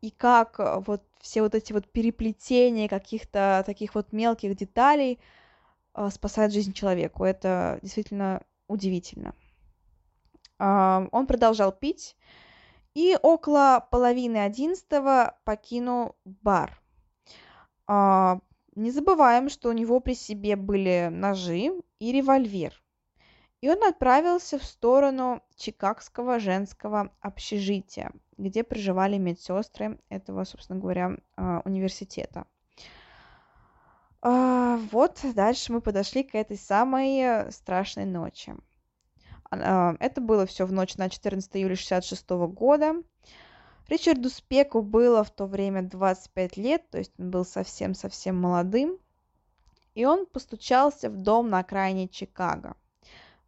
и 0.00 0.10
как 0.10 0.58
а, 0.58 0.80
вот 0.80 1.02
все 1.20 1.42
вот 1.42 1.54
эти 1.54 1.72
вот 1.72 1.86
переплетения 1.86 2.88
каких-то 2.88 3.62
таких 3.64 3.94
вот 3.94 4.12
мелких 4.12 4.56
деталей 4.56 5.18
спасают 6.10 6.52
жизнь 6.52 6.72
человеку. 6.72 7.24
Это 7.24 7.78
действительно 7.82 8.42
удивительно. 8.70 9.34
Он 10.58 11.26
продолжал 11.26 11.72
пить 11.72 12.16
и 12.94 13.16
около 13.22 13.86
половины 13.90 14.38
одиннадцатого 14.38 15.38
покинул 15.44 16.16
бар. 16.24 16.80
Не 17.88 18.90
забываем, 18.90 19.48
что 19.48 19.68
у 19.68 19.72
него 19.72 20.00
при 20.00 20.14
себе 20.14 20.56
были 20.56 21.08
ножи 21.10 21.72
и 21.98 22.12
револьвер. 22.12 22.80
И 23.60 23.68
он 23.68 23.82
отправился 23.84 24.58
в 24.58 24.64
сторону 24.64 25.42
Чикагского 25.56 26.38
женского 26.38 27.12
общежития, 27.20 28.12
где 28.38 28.64
проживали 28.64 29.18
медсестры 29.18 30.00
этого, 30.08 30.44
собственно 30.44 30.78
говоря, 30.78 31.18
а, 31.36 31.60
университета. 31.66 32.46
А, 34.22 34.76
вот 34.92 35.20
дальше 35.34 35.72
мы 35.72 35.80
подошли 35.80 36.22
к 36.22 36.34
этой 36.34 36.58
самой 36.58 37.50
страшной 37.50 38.04
ночи. 38.04 38.54
А, 39.50 39.96
это 39.98 40.20
было 40.20 40.46
все 40.46 40.66
в 40.66 40.72
ночь 40.72 40.96
на 40.96 41.08
14 41.08 41.56
июля 41.56 41.74
1966 41.74 42.30
года. 42.54 43.02
Ричарду 43.88 44.28
Спеку 44.28 44.82
было 44.82 45.24
в 45.24 45.30
то 45.30 45.46
время 45.46 45.82
25 45.82 46.56
лет, 46.58 46.88
то 46.90 46.98
есть 46.98 47.12
он 47.18 47.30
был 47.30 47.44
совсем-совсем 47.44 48.40
молодым. 48.40 48.98
И 49.94 50.04
он 50.04 50.26
постучался 50.26 51.10
в 51.10 51.16
дом 51.16 51.50
на 51.50 51.58
окраине 51.58 52.06
Чикаго. 52.06 52.76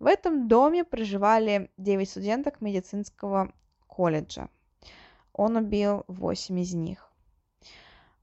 В 0.00 0.06
этом 0.06 0.48
доме 0.48 0.84
проживали 0.84 1.70
9 1.76 2.10
студенток 2.10 2.60
медицинского 2.60 3.52
колледжа. 3.86 4.48
Он 5.32 5.56
убил 5.56 6.04
8 6.08 6.58
из 6.58 6.74
них. 6.74 7.11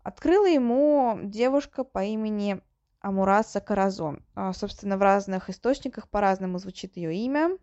Открыла 0.03 0.47
ему 0.47 1.19
девушка 1.23 1.83
по 1.83 2.03
имени 2.03 2.62
Амураса 3.01 3.62
Каразон. 3.62 4.23
А, 4.35 4.53
собственно, 4.53 4.97
в 4.97 5.01
разных 5.01 5.49
источниках 5.49 6.09
по-разному 6.09 6.57
звучит 6.57 6.97
ее 6.97 7.15
имя. 7.15 7.57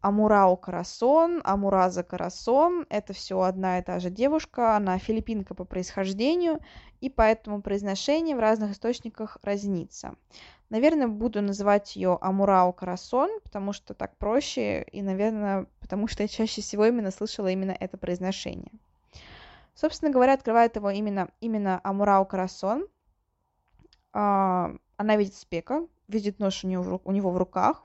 Амурао 0.00 0.56
Карасон, 0.56 1.40
Амураза 1.44 2.04
Карасон– 2.04 2.86
это 2.90 3.12
все 3.12 3.40
одна 3.40 3.78
и 3.78 3.82
та 3.82 3.98
же 3.98 4.08
девушка, 4.10 4.76
она 4.76 4.98
филиппинка 4.98 5.54
по 5.54 5.64
происхождению, 5.64 6.60
и 7.00 7.10
поэтому 7.10 7.60
произношение 7.60 8.36
в 8.36 8.38
разных 8.38 8.72
источниках 8.72 9.38
разнится. 9.42 10.14
Наверное, 10.68 11.08
буду 11.08 11.42
называть 11.42 11.96
ее 11.96 12.18
Амурао 12.20 12.72
Карасон, 12.72 13.40
потому 13.42 13.72
что 13.72 13.94
так 13.94 14.16
проще, 14.16 14.82
и, 14.82 15.02
наверное, 15.02 15.66
потому 15.80 16.06
что 16.06 16.22
я 16.22 16.28
чаще 16.28 16.60
всего 16.60 16.84
именно 16.86 17.10
слышала 17.10 17.48
именно 17.48 17.76
это 17.78 17.96
произношение. 17.96 18.70
Собственно 19.76 20.10
говоря, 20.10 20.32
открывает 20.32 20.74
его 20.76 20.88
именно, 20.88 21.28
именно 21.40 21.80
Амурау 21.84 22.24
Карасон. 22.24 22.86
А, 24.14 24.74
она 24.96 25.16
видит 25.16 25.34
Спека, 25.34 25.86
видит 26.08 26.38
нож 26.38 26.64
у 26.64 26.66
него, 26.66 27.02
у 27.04 27.12
него 27.12 27.30
в 27.30 27.36
руках, 27.36 27.84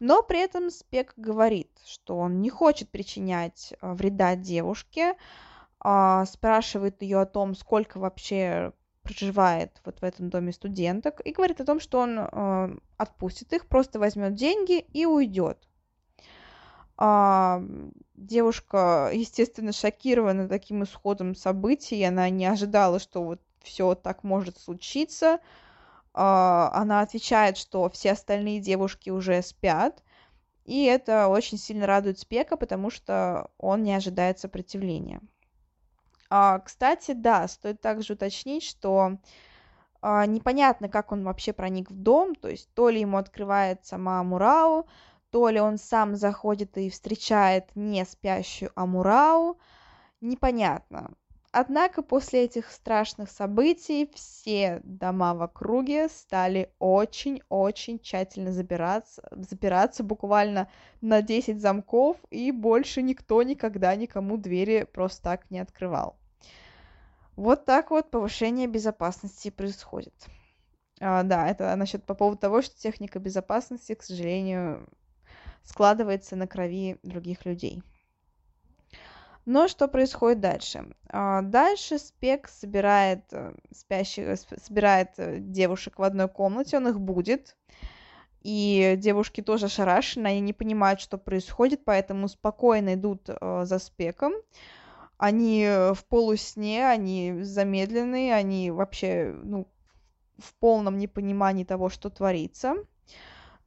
но 0.00 0.22
при 0.22 0.40
этом 0.40 0.70
Спек 0.70 1.12
говорит, 1.18 1.70
что 1.84 2.16
он 2.16 2.40
не 2.40 2.48
хочет 2.48 2.88
причинять 2.88 3.74
а, 3.82 3.92
вреда 3.92 4.36
девушке, 4.36 5.14
а, 5.80 6.24
спрашивает 6.24 7.02
ее 7.02 7.20
о 7.20 7.26
том, 7.26 7.54
сколько 7.54 7.98
вообще 7.98 8.72
проживает 9.02 9.82
вот 9.84 10.00
в 10.00 10.04
этом 10.04 10.30
доме 10.30 10.52
студенток, 10.52 11.20
и 11.26 11.32
говорит 11.32 11.60
о 11.60 11.66
том, 11.66 11.80
что 11.80 11.98
он 11.98 12.80
отпустит 12.96 13.52
их, 13.52 13.66
просто 13.66 13.98
возьмет 13.98 14.34
деньги 14.34 14.78
и 14.78 15.04
уйдет. 15.04 15.58
А, 17.04 17.60
девушка, 18.14 19.10
естественно, 19.12 19.72
шокирована 19.72 20.48
таким 20.48 20.84
исходом 20.84 21.34
событий, 21.34 22.00
она 22.04 22.30
не 22.30 22.46
ожидала, 22.46 23.00
что 23.00 23.24
вот 23.24 23.40
все 23.60 23.96
так 23.96 24.22
может 24.22 24.56
случиться. 24.60 25.40
А, 26.14 26.70
она 26.72 27.00
отвечает, 27.00 27.56
что 27.56 27.90
все 27.90 28.12
остальные 28.12 28.60
девушки 28.60 29.10
уже 29.10 29.42
спят, 29.42 30.00
и 30.64 30.84
это 30.84 31.26
очень 31.26 31.58
сильно 31.58 31.88
радует 31.88 32.20
Спека, 32.20 32.56
потому 32.56 32.88
что 32.88 33.50
он 33.58 33.82
не 33.82 33.94
ожидает 33.94 34.38
сопротивления. 34.38 35.20
А, 36.30 36.60
кстати, 36.60 37.14
да, 37.14 37.48
стоит 37.48 37.80
также 37.80 38.12
уточнить, 38.12 38.62
что 38.62 39.18
а, 40.00 40.24
непонятно, 40.26 40.88
как 40.88 41.10
он 41.10 41.24
вообще 41.24 41.52
проник 41.52 41.90
в 41.90 41.96
дом, 41.96 42.36
то 42.36 42.46
есть 42.46 42.72
то 42.74 42.90
ли 42.90 43.00
ему 43.00 43.16
открывает 43.16 43.84
сама 43.84 44.22
Мурау, 44.22 44.86
то 45.32 45.48
ли 45.48 45.58
он 45.58 45.78
сам 45.78 46.14
заходит 46.14 46.76
и 46.76 46.90
встречает 46.90 47.74
не 47.74 48.04
спящую 48.04 48.70
Амурау, 48.74 49.58
непонятно. 50.20 51.10
Однако 51.52 52.02
после 52.02 52.44
этих 52.44 52.70
страшных 52.70 53.30
событий 53.30 54.10
все 54.14 54.80
дома 54.84 55.34
в 55.34 55.42
округе 55.42 56.08
стали 56.08 56.72
очень-очень 56.78 57.98
тщательно 57.98 58.52
запираться, 58.52 59.22
запираться 59.32 60.02
буквально 60.02 60.68
на 61.00 61.22
10 61.22 61.60
замков, 61.60 62.18
и 62.30 62.52
больше 62.52 63.00
никто 63.00 63.42
никогда 63.42 63.94
никому 63.96 64.36
двери 64.36 64.86
просто 64.90 65.22
так 65.22 65.50
не 65.50 65.60
открывал. 65.60 66.16
Вот 67.36 67.64
так 67.64 67.90
вот 67.90 68.10
повышение 68.10 68.66
безопасности 68.66 69.50
происходит. 69.50 70.14
А, 71.00 71.22
да, 71.22 71.48
это 71.48 71.74
насчет 71.76 72.04
по 72.04 72.14
поводу 72.14 72.38
того, 72.38 72.60
что 72.60 72.78
техника 72.78 73.18
безопасности, 73.18 73.94
к 73.94 74.02
сожалению, 74.02 74.88
складывается 75.64 76.36
на 76.36 76.46
крови 76.46 76.98
других 77.02 77.44
людей. 77.44 77.82
Но 79.44 79.66
что 79.66 79.88
происходит 79.88 80.40
дальше? 80.40 80.94
А, 81.08 81.42
дальше 81.42 81.98
Спек 81.98 82.48
собирает 82.48 83.24
э, 83.32 83.54
спящих, 83.72 84.38
собирает 84.62 85.10
э, 85.16 85.38
девушек 85.40 85.98
в 85.98 86.02
одной 86.04 86.28
комнате, 86.28 86.76
он 86.76 86.86
их 86.88 87.00
будет. 87.00 87.56
И 88.42 88.94
девушки 88.98 89.40
тоже 89.40 89.66
ошарашены, 89.66 90.28
они 90.28 90.40
не 90.40 90.52
понимают, 90.52 91.00
что 91.00 91.18
происходит, 91.18 91.84
поэтому 91.84 92.28
спокойно 92.28 92.94
идут 92.94 93.28
э, 93.28 93.62
за 93.64 93.78
Спеком. 93.80 94.32
Они 95.18 95.64
в 95.66 96.04
полусне, 96.08 96.88
они 96.88 97.42
замедленные, 97.42 98.34
они 98.34 98.72
вообще 98.72 99.32
ну, 99.44 99.68
в 100.38 100.54
полном 100.54 100.98
непонимании 100.98 101.64
того, 101.64 101.88
что 101.88 102.10
творится. 102.10 102.74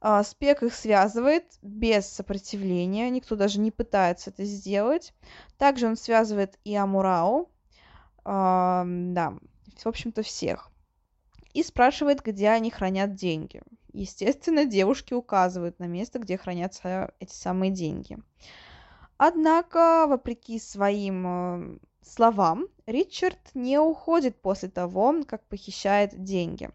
А, 0.00 0.22
спек 0.22 0.62
их 0.62 0.74
связывает 0.74 1.44
без 1.62 2.06
сопротивления, 2.06 3.10
никто 3.10 3.34
даже 3.34 3.60
не 3.60 3.70
пытается 3.70 4.30
это 4.30 4.44
сделать. 4.44 5.14
Также 5.58 5.86
он 5.86 5.96
связывает 5.96 6.58
и 6.64 6.74
Амурау, 6.74 7.50
а, 8.24 8.84
да, 8.86 9.34
в 9.76 9.86
общем-то 9.86 10.22
всех. 10.22 10.70
И 11.54 11.62
спрашивает, 11.62 12.22
где 12.22 12.50
они 12.50 12.70
хранят 12.70 13.14
деньги. 13.14 13.62
Естественно, 13.92 14.66
девушки 14.66 15.14
указывают 15.14 15.78
на 15.78 15.86
место, 15.86 16.18
где 16.18 16.36
хранятся 16.36 17.14
эти 17.18 17.32
самые 17.32 17.70
деньги. 17.70 18.18
Однако, 19.16 20.06
вопреки 20.06 20.58
своим 20.58 21.26
э, 21.26 21.78
словам, 22.02 22.66
Ричард 22.84 23.38
не 23.54 23.78
уходит 23.78 24.40
после 24.42 24.68
того, 24.68 25.24
как 25.26 25.46
похищает 25.46 26.22
деньги. 26.22 26.68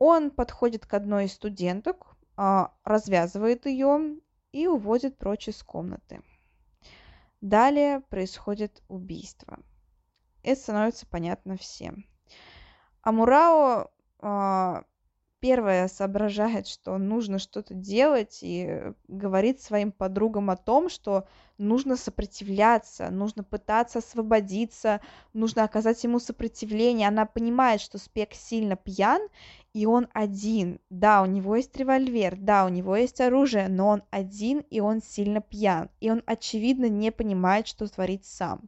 Он 0.00 0.32
подходит 0.32 0.84
к 0.84 0.94
одной 0.94 1.26
из 1.26 1.34
студенток, 1.34 2.11
развязывает 2.36 3.66
ее 3.66 4.16
и 4.52 4.66
уводит 4.66 5.18
прочь 5.18 5.48
из 5.48 5.62
комнаты. 5.62 6.22
Далее 7.40 8.00
происходит 8.00 8.82
убийство. 8.88 9.58
Это 10.42 10.60
становится 10.60 11.06
понятно 11.06 11.56
всем. 11.56 12.04
Амурао 13.02 13.90
первое 15.42 15.88
соображает, 15.88 16.68
что 16.68 16.96
нужно 16.98 17.40
что-то 17.40 17.74
делать 17.74 18.38
и 18.42 18.92
говорит 19.08 19.60
своим 19.60 19.90
подругам 19.90 20.50
о 20.50 20.56
том, 20.56 20.88
что 20.88 21.26
нужно 21.58 21.96
сопротивляться, 21.96 23.10
нужно 23.10 23.42
пытаться 23.42 23.98
освободиться, 23.98 25.00
нужно 25.32 25.64
оказать 25.64 26.04
ему 26.04 26.20
сопротивление. 26.20 27.08
Она 27.08 27.26
понимает, 27.26 27.80
что 27.80 27.98
Спек 27.98 28.34
сильно 28.34 28.76
пьян, 28.76 29.20
и 29.74 29.84
он 29.84 30.06
один. 30.12 30.78
Да, 30.90 31.22
у 31.22 31.26
него 31.26 31.56
есть 31.56 31.76
револьвер, 31.76 32.36
да, 32.38 32.64
у 32.64 32.68
него 32.68 32.94
есть 32.94 33.20
оружие, 33.20 33.66
но 33.68 33.88
он 33.88 34.04
один, 34.10 34.60
и 34.70 34.78
он 34.78 35.02
сильно 35.02 35.40
пьян. 35.40 35.90
И 35.98 36.08
он, 36.08 36.22
очевидно, 36.24 36.88
не 36.88 37.10
понимает, 37.10 37.66
что 37.66 37.88
творит 37.88 38.24
сам. 38.24 38.60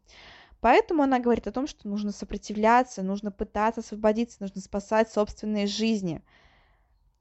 Поэтому 0.60 1.04
она 1.04 1.20
говорит 1.20 1.46
о 1.46 1.52
том, 1.52 1.68
что 1.68 1.87
нужно 1.87 2.10
сопротивляться, 2.10 3.04
нужно 3.04 3.30
пытаться 3.30 3.80
освободиться, 3.80 4.38
нужно 4.40 4.60
спасать 4.60 5.08
собственные 5.12 5.68
жизни– 5.68 6.20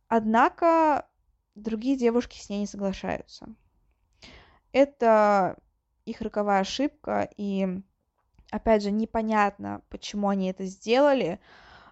Однако 0.08 1.08
другие 1.56 1.98
девушки 1.98 2.38
с 2.38 2.50
ней 2.50 2.60
не 2.60 2.68
соглашаются. 2.68 3.48
Это 4.72 5.58
их 6.06 6.22
роковая 6.22 6.62
ошибка, 6.62 7.30
и 7.38 7.68
опять 8.52 8.84
же 8.84 8.92
непонятно, 8.92 9.82
почему 9.89 10.30
они 10.30 10.50
это 10.50 10.66
сделали. 10.66 11.39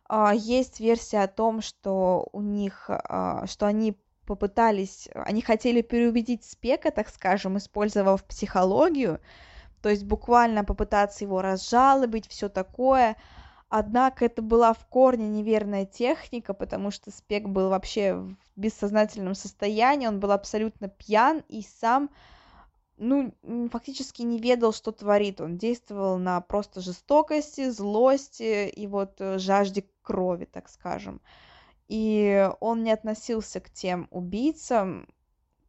А, 0.07 0.33
есть 0.33 0.79
версия 0.79 1.19
о 1.19 1.27
том, 1.27 1.61
что 1.61 2.27
у 2.33 2.41
них, 2.41 2.85
а, 2.89 3.45
что 3.47 3.67
они 3.67 3.97
попытались, 4.25 5.09
они 5.13 5.41
хотели 5.41 5.81
переубедить 5.81 6.43
Спека, 6.43 6.91
так 6.91 7.09
скажем, 7.09 7.57
использовав 7.57 8.23
психологию, 8.23 9.19
то 9.81 9.89
есть 9.89 10.03
буквально 10.03 10.63
попытаться 10.63 11.23
его 11.23 11.41
разжалобить, 11.41 12.27
все 12.27 12.49
такое, 12.49 13.15
Однако 13.73 14.25
это 14.25 14.41
была 14.41 14.73
в 14.73 14.85
корне 14.87 15.29
неверная 15.29 15.85
техника, 15.85 16.53
потому 16.53 16.91
что 16.91 17.09
Спек 17.09 17.47
был 17.47 17.69
вообще 17.69 18.15
в 18.15 18.35
бессознательном 18.57 19.33
состоянии, 19.33 20.07
он 20.07 20.19
был 20.19 20.33
абсолютно 20.33 20.89
пьян 20.89 21.41
и 21.47 21.61
сам, 21.61 22.09
ну, 22.97 23.33
фактически 23.71 24.23
не 24.23 24.39
ведал, 24.39 24.73
что 24.73 24.91
творит. 24.91 25.39
Он 25.39 25.57
действовал 25.57 26.17
на 26.17 26.41
просто 26.41 26.81
жестокости, 26.81 27.69
злости 27.69 28.67
и 28.67 28.87
вот 28.87 29.21
э, 29.21 29.39
жажде 29.39 29.85
крови, 30.01 30.43
так 30.43 30.67
скажем. 30.67 31.21
И 31.87 32.49
он 32.59 32.83
не 32.83 32.91
относился 32.91 33.61
к 33.61 33.69
тем 33.69 34.09
убийцам, 34.11 35.07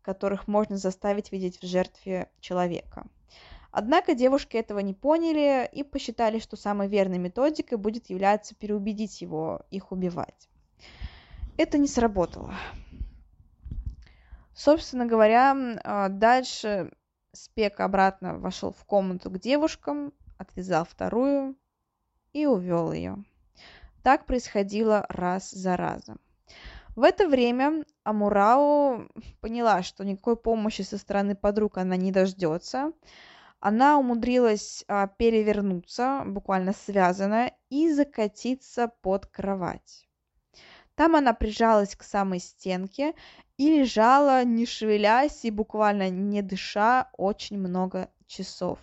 которых 0.02 0.48
можно 0.48 0.76
заставить 0.76 1.30
видеть 1.30 1.62
в 1.62 1.66
жертве 1.66 2.32
человека. 2.40 3.06
Однако 3.72 4.14
девушки 4.14 4.58
этого 4.58 4.80
не 4.80 4.92
поняли 4.92 5.68
и 5.72 5.82
посчитали, 5.82 6.38
что 6.38 6.56
самой 6.56 6.88
верной 6.88 7.16
методикой 7.16 7.78
будет 7.78 8.10
являться 8.10 8.54
переубедить 8.54 9.22
его 9.22 9.62
их 9.70 9.92
убивать. 9.92 10.50
Это 11.56 11.78
не 11.78 11.88
сработало. 11.88 12.54
Собственно 14.54 15.06
говоря, 15.06 15.56
а, 15.84 16.10
дальше 16.10 16.92
Спек 17.32 17.80
обратно 17.80 18.38
вошел 18.38 18.72
в 18.72 18.84
комнату 18.84 19.30
к 19.30 19.38
девушкам, 19.38 20.12
отвязал 20.36 20.84
вторую 20.84 21.56
и 22.34 22.44
увел 22.44 22.92
ее. 22.92 23.24
Так 24.02 24.26
происходило 24.26 25.06
раз 25.08 25.50
за 25.50 25.78
разом. 25.78 26.20
В 26.94 27.04
это 27.04 27.26
время 27.26 27.84
Амурау 28.04 29.08
поняла, 29.40 29.82
что 29.82 30.04
никакой 30.04 30.36
помощи 30.36 30.82
со 30.82 30.98
стороны 30.98 31.34
подруг 31.34 31.78
она 31.78 31.96
не 31.96 32.12
дождется, 32.12 32.92
она 33.62 33.96
умудрилась 33.96 34.84
а, 34.88 35.06
перевернуться, 35.06 36.24
буквально 36.26 36.72
связанная, 36.72 37.54
и 37.70 37.92
закатиться 37.92 38.88
под 39.02 39.26
кровать. 39.26 40.08
Там 40.96 41.14
она 41.14 41.32
прижалась 41.32 41.94
к 41.94 42.02
самой 42.02 42.40
стенке 42.40 43.14
и 43.56 43.78
лежала, 43.78 44.44
не 44.44 44.66
шевелясь 44.66 45.44
и 45.44 45.52
буквально 45.52 46.10
не 46.10 46.42
дыша 46.42 47.08
очень 47.16 47.56
много 47.56 48.10
часов, 48.26 48.80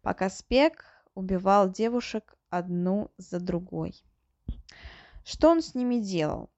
пока 0.00 0.30
Спек 0.30 0.86
убивал 1.14 1.70
девушек 1.70 2.38
одну 2.48 3.10
за 3.18 3.40
другой. 3.40 4.02
Что 5.22 5.50
он 5.50 5.60
с 5.60 5.74
ними 5.74 5.96
делал? 5.96 6.48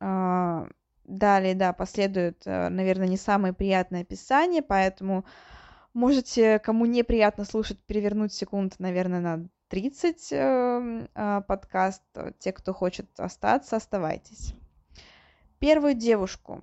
А, 0.00 0.66
далее, 1.04 1.54
да, 1.54 1.74
последует, 1.74 2.40
э, 2.46 2.70
наверное, 2.70 3.06
не 3.06 3.18
самое 3.18 3.52
приятное 3.52 4.00
описание, 4.00 4.62
поэтому 4.62 5.26
Можете, 5.94 6.58
кому 6.58 6.86
неприятно 6.86 7.44
слушать, 7.44 7.78
перевернуть 7.84 8.32
секунд, 8.32 8.76
наверное, 8.78 9.20
на 9.20 9.48
30 9.68 10.32
э, 10.32 11.08
э, 11.14 11.42
подкаст. 11.46 12.02
Те, 12.38 12.52
кто 12.52 12.72
хочет 12.72 13.08
остаться, 13.20 13.76
оставайтесь. 13.76 14.54
Первую 15.58 15.92
девушку 15.92 16.62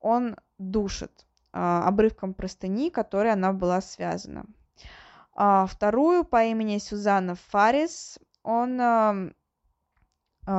он 0.00 0.36
душит 0.56 1.26
э, 1.52 1.58
обрывком 1.58 2.32
простыни, 2.32 2.88
которой 2.88 3.32
она 3.32 3.52
была 3.52 3.82
связана. 3.82 4.46
А 5.34 5.66
вторую 5.66 6.24
по 6.24 6.42
имени 6.44 6.78
Сюзанна 6.78 7.34
Фарис 7.34 8.18
он, 8.42 8.80
э, 8.80 9.32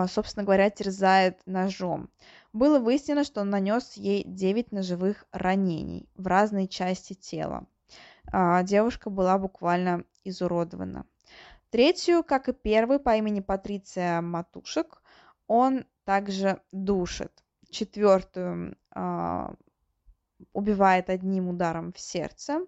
собственно 0.10 0.44
говоря, 0.46 0.70
терзает 0.70 1.42
ножом. 1.48 2.12
Было 2.54 2.78
выяснено, 2.78 3.24
что 3.24 3.42
он 3.42 3.50
нанес 3.50 3.94
ей 3.94 4.24
9 4.26 4.72
ножевых 4.72 5.26
ранений 5.32 6.08
в 6.14 6.28
разные 6.28 6.68
части 6.68 7.14
тела 7.14 7.66
девушка 8.64 9.10
была 9.10 9.38
буквально 9.38 10.04
изуродована. 10.24 11.06
Третью, 11.70 12.24
как 12.24 12.48
и 12.48 12.54
первый, 12.54 13.00
по 13.00 13.16
имени 13.16 13.42
Патриция 13.42 14.22
Матушек, 14.22 15.02
он 15.48 15.86
также 16.06 16.62
душит. 16.72 17.32
Четвертую 17.70 18.78
а, 18.92 19.54
убивает 20.54 21.10
одним 21.10 21.50
ударом 21.50 21.92
в 21.92 22.00
сердце. 22.00 22.62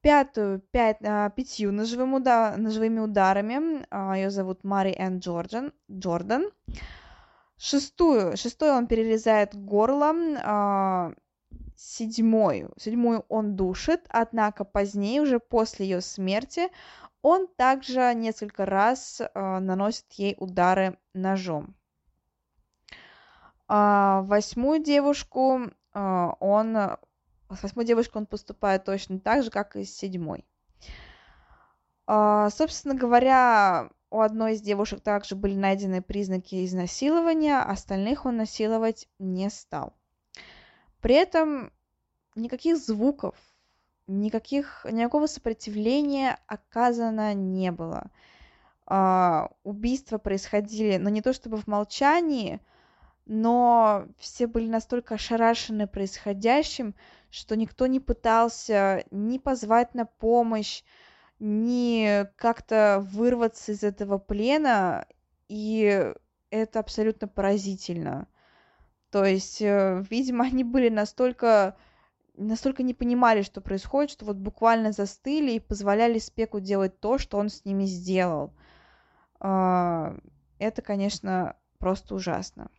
Пятую, 0.00 0.60
пять, 0.72 0.96
а, 1.04 1.30
пятью 1.30 1.70
ножевым 1.70 2.14
уда- 2.14 2.56
ножевыми 2.56 2.98
ударами. 2.98 3.86
А, 3.90 4.16
ее 4.16 4.30
зовут 4.30 4.64
Мари 4.64 4.94
Энн 4.98 5.20
Джордан. 5.20 5.72
Джордан. 5.90 6.50
Шестую, 7.56 8.36
шестую 8.36 8.72
он 8.72 8.88
перерезает 8.88 9.54
горло 9.54 10.12
а, 10.42 11.12
седьмую. 11.76 12.72
Седьмую 12.76 13.24
он 13.28 13.56
душит, 13.56 14.04
однако 14.08 14.64
позднее, 14.64 15.22
уже 15.22 15.40
после 15.40 15.86
ее 15.86 16.00
смерти, 16.00 16.68
он 17.22 17.46
также 17.46 18.12
несколько 18.14 18.66
раз 18.66 19.20
э, 19.20 19.58
наносит 19.58 20.10
ей 20.12 20.36
удары 20.38 20.98
ножом. 21.14 21.74
А, 23.68 24.22
восьмую 24.22 24.82
девушку 24.82 25.70
э, 25.94 26.28
он 26.40 26.76
с 27.56 27.62
восьмой 27.62 27.84
девушкой 27.84 28.18
он 28.18 28.26
поступает 28.26 28.84
точно 28.84 29.20
так 29.20 29.42
же, 29.42 29.50
как 29.50 29.76
и 29.76 29.84
с 29.84 29.94
седьмой. 29.94 30.44
А, 32.06 32.50
собственно 32.50 32.94
говоря, 32.94 33.90
у 34.10 34.20
одной 34.20 34.54
из 34.54 34.60
девушек 34.60 35.00
также 35.00 35.36
были 35.36 35.54
найдены 35.54 36.02
признаки 36.02 36.64
изнасилования, 36.64 37.58
остальных 37.58 38.26
он 38.26 38.36
насиловать 38.36 39.08
не 39.18 39.48
стал. 39.50 39.94
При 41.02 41.16
этом 41.16 41.72
никаких 42.36 42.78
звуков, 42.78 43.34
никаких, 44.06 44.86
никакого 44.88 45.26
сопротивления 45.26 46.38
оказано 46.46 47.34
не 47.34 47.72
было. 47.72 48.10
А, 48.86 49.50
убийства 49.64 50.18
происходили, 50.18 50.98
но 50.98 51.10
не 51.10 51.20
то 51.20 51.32
чтобы 51.32 51.56
в 51.56 51.66
молчании, 51.66 52.60
но 53.26 54.06
все 54.16 54.46
были 54.46 54.68
настолько 54.68 55.14
ошарашены 55.14 55.88
происходящим, 55.88 56.94
что 57.30 57.56
никто 57.56 57.88
не 57.88 57.98
пытался 57.98 59.04
ни 59.10 59.38
позвать 59.38 59.94
на 59.96 60.06
помощь, 60.06 60.84
ни 61.40 62.28
как-то 62.36 63.04
вырваться 63.10 63.72
из 63.72 63.82
этого 63.82 64.18
плена, 64.18 65.06
и 65.48 66.14
это 66.50 66.78
абсолютно 66.78 67.26
поразительно. 67.26 68.28
То 69.12 69.24
есть, 69.26 69.60
э, 69.62 70.02
видимо, 70.10 70.44
они 70.52 70.64
были 70.64 70.88
настолько 70.88 71.76
настолько 72.34 72.82
не 72.82 72.94
понимали, 72.94 73.42
что 73.42 73.60
происходит, 73.60 74.10
что 74.10 74.24
вот 74.24 74.36
буквально 74.36 74.92
застыли 74.92 75.52
и 75.52 75.60
позволяли 75.60 76.18
Спеку 76.18 76.60
делать 76.60 76.98
то, 76.98 77.18
что 77.18 77.36
он 77.36 77.50
с 77.50 77.66
ними 77.66 77.84
сделал. 77.84 78.54
А, 79.38 80.16
это, 80.58 80.80
конечно, 80.80 81.56
просто 81.78 82.14
ужасно. 82.14 82.70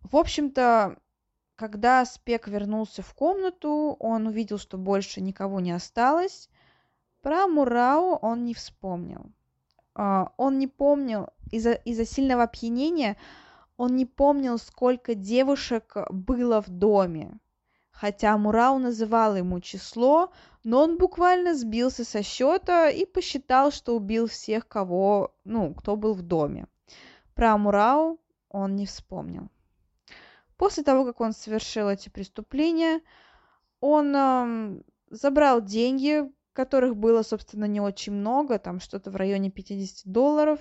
В 0.00 0.16
общем-то, 0.16 0.96
когда 1.54 2.06
Спек 2.06 2.48
вернулся 2.48 3.02
в 3.02 3.12
комнату, 3.14 3.94
он 4.00 4.26
увидел, 4.26 4.56
что 4.56 4.78
больше 4.78 5.20
никого 5.20 5.60
не 5.60 5.72
осталось. 5.72 6.48
Про 7.20 7.46
Мурау 7.46 8.16
он 8.22 8.44
не 8.44 8.54
вспомнил. 8.54 9.30
А, 9.94 10.32
он 10.38 10.58
не 10.58 10.66
помнил 10.66 11.28
из-за 11.52 11.72
из 11.72 12.10
сильного 12.10 12.44
опьянения, 12.44 13.18
он 13.80 13.96
не 13.96 14.04
помнил, 14.04 14.58
сколько 14.58 15.14
девушек 15.14 15.96
было 16.10 16.60
в 16.60 16.68
доме. 16.68 17.40
Хотя 17.90 18.36
Мурау 18.36 18.78
называл 18.78 19.36
ему 19.36 19.58
число, 19.60 20.34
но 20.64 20.82
он 20.82 20.98
буквально 20.98 21.54
сбился 21.54 22.04
со 22.04 22.22
счета 22.22 22.90
и 22.90 23.06
посчитал, 23.06 23.72
что 23.72 23.96
убил 23.96 24.26
всех, 24.26 24.68
кого, 24.68 25.34
ну, 25.44 25.72
кто 25.72 25.96
был 25.96 26.12
в 26.12 26.20
доме. 26.20 26.66
Про 27.34 27.54
Амурау 27.54 28.20
он 28.50 28.76
не 28.76 28.84
вспомнил. 28.84 29.48
После 30.58 30.82
того, 30.82 31.06
как 31.06 31.22
он 31.22 31.32
совершил 31.32 31.88
эти 31.88 32.10
преступления, 32.10 33.00
он 33.80 34.14
э, 34.14 34.82
забрал 35.08 35.62
деньги, 35.62 36.30
которых 36.52 36.96
было, 36.96 37.22
собственно, 37.22 37.64
не 37.64 37.80
очень 37.80 38.12
много, 38.12 38.58
там 38.58 38.78
что-то 38.78 39.10
в 39.10 39.16
районе 39.16 39.50
50 39.50 40.12
долларов, 40.12 40.60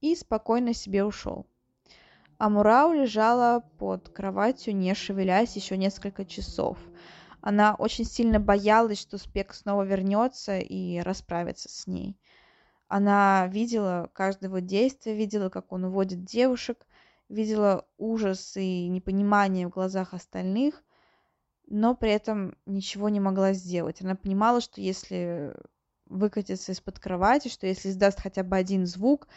и 0.00 0.16
спокойно 0.16 0.74
себе 0.74 1.04
ушел. 1.04 1.46
Амурау 2.38 2.92
лежала 2.92 3.64
под 3.78 4.08
кроватью, 4.10 4.76
не 4.76 4.94
шевелясь 4.94 5.56
еще 5.56 5.76
несколько 5.76 6.24
часов– 6.24 6.78
она 7.46 7.76
очень 7.76 8.04
сильно 8.04 8.40
боялась, 8.40 9.00
что 9.00 9.18
Спек 9.18 9.54
снова 9.54 9.84
вернется 9.84 10.58
и 10.58 10.98
расправится 10.98 11.68
с 11.68 11.86
ней. 11.86 12.18
Она 12.88 13.46
видела 13.46 14.10
каждое 14.12 14.48
его 14.48 14.58
действие, 14.58 15.16
видела, 15.16 15.48
как 15.48 15.70
он 15.70 15.84
уводит 15.84 16.24
девушек, 16.24 16.84
видела 17.28 17.86
ужас 17.98 18.56
и 18.56 18.88
непонимание 18.88 19.68
в 19.68 19.70
глазах 19.70 20.12
остальных, 20.12 20.82
но 21.68 21.94
при 21.94 22.10
этом 22.10 22.56
ничего 22.66 23.08
не 23.10 23.20
могла 23.20 23.52
сделать. 23.52 24.02
Она 24.02 24.16
понимала, 24.16 24.60
что 24.60 24.80
если 24.80 25.54
выкатится 26.06 26.72
из-под 26.72 26.98
кровати, 26.98 27.46
что 27.46 27.68
если 27.68 27.90
издаст 27.90 28.20
хотя 28.20 28.42
бы 28.42 28.56
один 28.56 28.86
звук, 28.86 29.28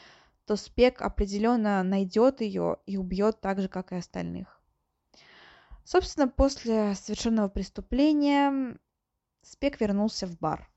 то 0.49 0.55
Спек 0.55 1.03
определенно 1.03 1.83
найдет 1.83 2.41
ее 2.41 2.77
и 2.87 2.97
убьет 2.97 3.39
так 3.39 3.61
же, 3.61 3.67
как 3.67 3.91
и 3.91 3.97
остальных. 3.97 4.59
Собственно, 5.83 6.27
после 6.27 6.95
совершенного 6.95 7.49
преступления 7.49 8.75
Спек 9.43 9.79
вернулся 9.79 10.25
в 10.25 10.39
бар. 10.39 10.67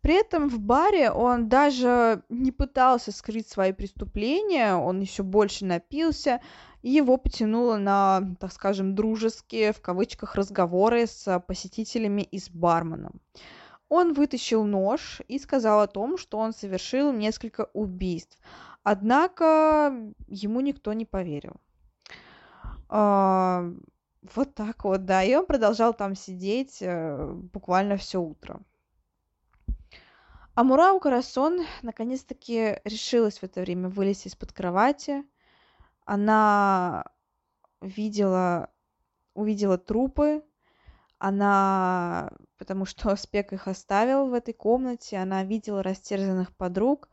При 0.00 0.14
этом 0.14 0.48
в 0.48 0.58
баре 0.58 1.10
он 1.10 1.50
даже 1.50 2.22
не 2.30 2.50
пытался 2.50 3.12
скрыть 3.12 3.46
свои 3.46 3.72
преступления, 3.72 4.74
он 4.74 5.02
еще 5.02 5.22
больше 5.22 5.66
напился, 5.66 6.40
и 6.80 6.92
его 6.92 7.18
потянуло 7.18 7.76
на, 7.76 8.22
так 8.40 8.54
скажем, 8.54 8.94
дружеские, 8.94 9.74
в 9.74 9.82
кавычках, 9.82 10.34
разговоры 10.34 11.06
с 11.06 11.38
посетителями 11.40 12.22
и 12.22 12.38
с 12.38 12.48
барменом. 12.48 13.20
Он 13.88 14.12
вытащил 14.12 14.64
нож 14.64 15.20
и 15.28 15.38
сказал 15.38 15.80
о 15.80 15.86
том, 15.86 16.16
что 16.18 16.38
он 16.38 16.52
совершил 16.52 17.12
несколько 17.12 17.70
убийств. 17.72 18.38
Однако 18.82 19.94
ему 20.26 20.60
никто 20.60 20.92
не 20.92 21.04
поверил. 21.04 21.56
А, 22.88 23.64
вот 24.34 24.54
так 24.54 24.84
вот, 24.84 25.04
да. 25.04 25.22
И 25.22 25.34
он 25.34 25.46
продолжал 25.46 25.94
там 25.94 26.14
сидеть 26.14 26.78
э, 26.80 27.32
буквально 27.52 27.96
все 27.96 28.20
утро. 28.20 28.60
А 30.54 30.62
Мурау 30.62 31.00
Карасон 31.00 31.66
наконец-таки 31.82 32.80
решилась 32.84 33.38
в 33.38 33.42
это 33.42 33.60
время 33.60 33.88
вылезть 33.88 34.26
из-под 34.26 34.52
кровати. 34.52 35.24
Она 36.04 37.04
видела, 37.80 38.70
увидела 39.34 39.78
трупы, 39.78 40.44
она, 41.24 42.30
потому 42.58 42.84
что 42.84 43.16
Спек 43.16 43.52
их 43.54 43.66
оставил 43.66 44.28
в 44.28 44.34
этой 44.34 44.52
комнате, 44.52 45.16
она 45.16 45.42
видела 45.42 45.82
растерзанных 45.82 46.54
подруг, 46.54 47.08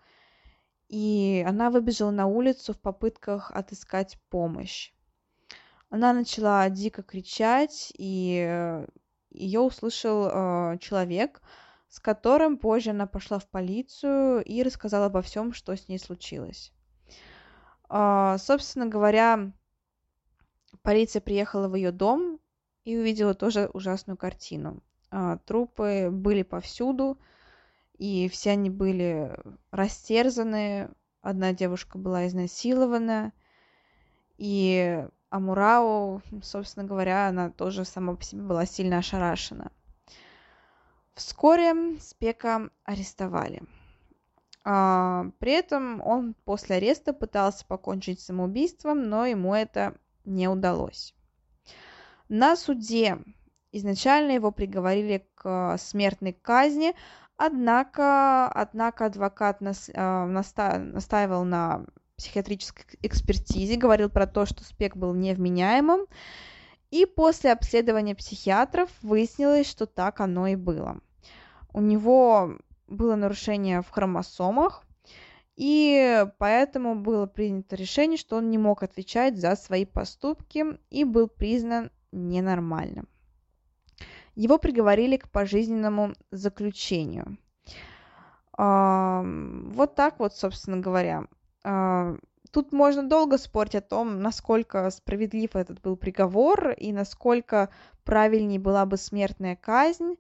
и 0.90 1.46
она 1.48 1.70
выбежала 1.70 2.12
на 2.12 2.28
улицу 2.28 2.74
в 2.74 2.82
попытках 2.82 3.52
отыскать 3.52 4.18
помощь. 4.30 4.92
Она 5.90 6.12
начала 6.12 6.70
дико 6.70 7.04
кричать, 7.04 7.94
и 7.98 8.46
э, 8.46 8.88
ее 9.30 9.62
услышал 9.62 10.28
э, 10.28 10.78
человек, 10.80 11.42
с 11.88 12.02
которым 12.02 12.58
позже 12.58 12.90
она 12.90 13.08
пошла 13.08 13.40
в 13.40 13.48
полицию 13.48 14.44
и 14.44 14.62
рассказала 14.62 15.06
обо 15.06 15.22
всем, 15.22 15.54
что 15.54 15.74
с 15.74 15.88
ней 15.88 16.00
случилось. 16.00 16.74
Э, 17.90 18.36
собственно 18.40 18.88
говоря, 18.88 19.54
полиция 20.82 21.22
приехала 21.22 21.70
в 21.70 21.76
ее 21.76 21.94
дом 21.94 22.41
и 22.84 22.98
увидела 22.98 23.34
тоже 23.34 23.70
ужасную 23.74 24.18
картину. 24.18 24.82
Э, 25.12 25.38
трупы 25.46 26.10
были 26.12 26.44
повсюду, 26.44 27.18
и 27.98 28.28
все 28.30 28.52
они 28.52 28.70
были 28.70 29.36
растерзаны. 29.72 30.90
Одна 31.22 31.54
девушка 31.54 31.98
была 31.98 32.28
изнасилована, 32.28 33.32
и 34.38 35.06
а 35.30 35.40
Мурау, 35.40 36.22
собственно 36.44 36.86
говоря, 36.86 37.28
она 37.28 37.52
тоже 37.52 37.86
сама 37.86 38.16
по 38.16 38.24
себе 38.24 38.42
была 38.42 38.66
сильно 38.66 38.98
ошарашена. 38.98 39.72
Вскоре 41.14 41.98
Спека 42.00 42.70
арестовали. 42.84 43.64
А, 44.66 45.28
при 45.40 45.54
этом 45.54 46.02
он 46.02 46.34
после 46.44 46.76
ареста 46.76 47.14
пытался 47.14 47.66
покончить 47.66 48.20
самоубийством, 48.20 49.08
но 49.08 49.26
ему 49.26 49.56
это 49.56 49.96
не 50.26 50.50
удалось. 50.50 51.16
На 52.34 52.56
суде 52.56 53.18
изначально 53.74 54.32
его 54.32 54.52
приговорили 54.52 55.28
к 55.36 55.76
смертной 55.78 56.32
казни, 56.32 56.94
однако, 57.36 58.48
однако 58.48 59.08
адвокат 59.08 59.60
нас, 59.60 59.90
э, 59.94 60.26
настаивал 60.26 61.44
на 61.44 61.84
психиатрической 62.16 62.86
экспертизе, 63.02 63.76
говорил 63.76 64.10
про 64.10 64.28
то, 64.28 64.46
что 64.46 64.64
Спек 64.64 64.96
был 64.96 65.14
невменяемым. 65.14 66.06
И 66.90 67.06
после 67.06 67.52
обследования 67.52 68.16
психиатров 68.16 68.90
выяснилось, 69.02 69.70
что 69.70 69.86
так 69.86 70.22
оно 70.22 70.48
и 70.48 70.56
было. 70.56 71.02
У 71.74 71.82
него 71.82 72.60
было 72.88 73.16
нарушение 73.16 73.82
в 73.82 73.90
хромосомах, 73.90 74.86
и 75.58 76.26
поэтому 76.38 76.96
было 76.96 77.26
принято 77.26 77.76
решение, 77.76 78.18
что 78.18 78.38
он 78.38 78.50
не 78.50 78.58
мог 78.58 78.84
отвечать 78.84 79.38
за 79.38 79.58
свои 79.58 79.84
поступки 79.84 80.64
и 80.90 81.04
был 81.04 81.28
признан 81.28 81.92
ненормальным. 82.12 83.08
Его 84.36 84.58
приговорили 84.58 85.18
к 85.18 85.30
пожизненному 85.30 86.14
заключению. 86.32 87.38
Вот 88.58 89.96
так 89.96 90.20
вот, 90.20 90.36
собственно 90.36 90.78
говоря. 90.78 91.26
Тут 92.52 92.74
можно 92.74 93.08
долго 93.08 93.38
спорить 93.38 93.76
о 93.76 93.82
том, 93.82 94.22
насколько 94.22 94.90
справедлив 94.90 95.56
этот 95.56 95.82
был 95.82 95.96
приговор 95.96 96.72
и 96.72 96.92
насколько 96.92 97.70
правильнее 98.04 98.60
была 98.60 98.86
бы 98.86 98.98
смертная 98.98 99.56
казнь. 99.56 100.16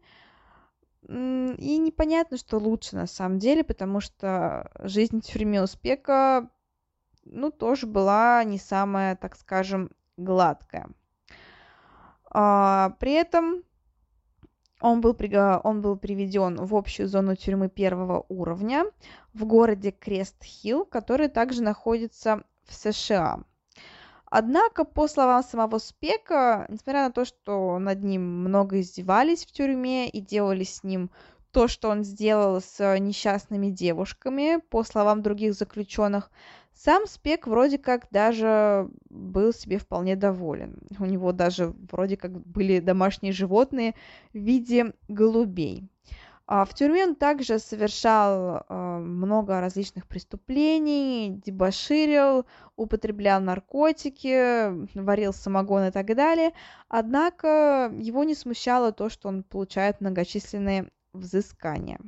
И 1.03 1.77
непонятно, 1.77 2.37
что 2.37 2.57
лучше 2.57 2.95
на 2.95 3.07
самом 3.07 3.39
деле, 3.39 3.63
потому 3.63 3.99
что 3.99 4.71
жизнь 4.79 5.19
в 5.19 5.25
тюрьме 5.25 5.61
Успека, 5.61 6.49
ну, 7.25 7.51
тоже 7.51 7.85
была 7.85 8.43
не 8.43 8.57
самая, 8.57 9.15
так 9.15 9.35
скажем, 9.35 9.91
гладкая. 10.15 10.89
А, 12.31 12.95
при 12.99 13.13
этом 13.13 13.63
он 14.79 15.01
был, 15.01 15.15
он 15.63 15.81
был 15.81 15.95
приведен 15.97 16.55
в 16.55 16.75
общую 16.75 17.07
зону 17.07 17.35
тюрьмы 17.35 17.69
первого 17.69 18.25
уровня 18.29 18.85
в 19.33 19.45
городе 19.45 19.91
Крест-Хилл, 19.91 20.85
который 20.85 21.27
также 21.27 21.61
находится 21.61 22.43
в 22.65 22.73
США. 22.73 23.41
Однако, 24.25 24.85
по 24.85 25.07
словам 25.07 25.43
самого 25.43 25.77
Спека, 25.77 26.65
несмотря 26.69 27.03
на 27.03 27.11
то, 27.11 27.25
что 27.25 27.77
над 27.79 28.01
ним 28.01 28.21
много 28.23 28.79
издевались 28.79 29.45
в 29.45 29.51
тюрьме 29.51 30.09
и 30.09 30.21
делали 30.21 30.63
с 30.63 30.83
ним 30.83 31.11
то, 31.51 31.67
что 31.67 31.89
он 31.89 32.05
сделал 32.05 32.61
с 32.61 32.97
несчастными 32.97 33.67
девушками, 33.67 34.61
по 34.69 34.83
словам 34.83 35.21
других 35.21 35.53
заключенных, 35.53 36.31
сам 36.73 37.05
Спек 37.05 37.47
вроде 37.47 37.77
как 37.77 38.07
даже 38.11 38.89
был 39.09 39.53
себе 39.53 39.77
вполне 39.77 40.15
доволен. 40.15 40.79
У 40.99 41.05
него 41.05 41.31
даже 41.31 41.73
вроде 41.91 42.17
как 42.17 42.31
были 42.31 42.79
домашние 42.79 43.33
животные 43.33 43.95
в 44.33 44.37
виде 44.37 44.93
голубей. 45.07 45.89
А 46.53 46.65
в 46.65 46.73
тюрьме 46.73 47.05
он 47.05 47.15
также 47.15 47.59
совершал 47.59 48.65
э, 48.67 48.97
много 48.99 49.61
различных 49.61 50.05
преступлений, 50.05 51.41
дебоширил, 51.45 52.45
употреблял 52.75 53.39
наркотики, 53.39 54.99
варил 54.99 55.31
самогон 55.31 55.85
и 55.85 55.91
так 55.91 56.13
далее. 56.13 56.51
Однако 56.89 57.89
его 57.95 58.25
не 58.25 58.35
смущало 58.35 58.91
то, 58.91 59.09
что 59.09 59.29
он 59.29 59.43
получает 59.43 60.01
многочисленные 60.01 60.89
взыскания. 61.13 61.99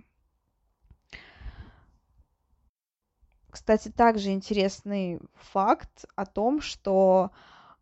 Кстати, 3.53 3.89
также 3.89 4.31
интересный 4.31 5.19
факт 5.35 6.05
о 6.15 6.25
том, 6.25 6.59
что 6.59 7.29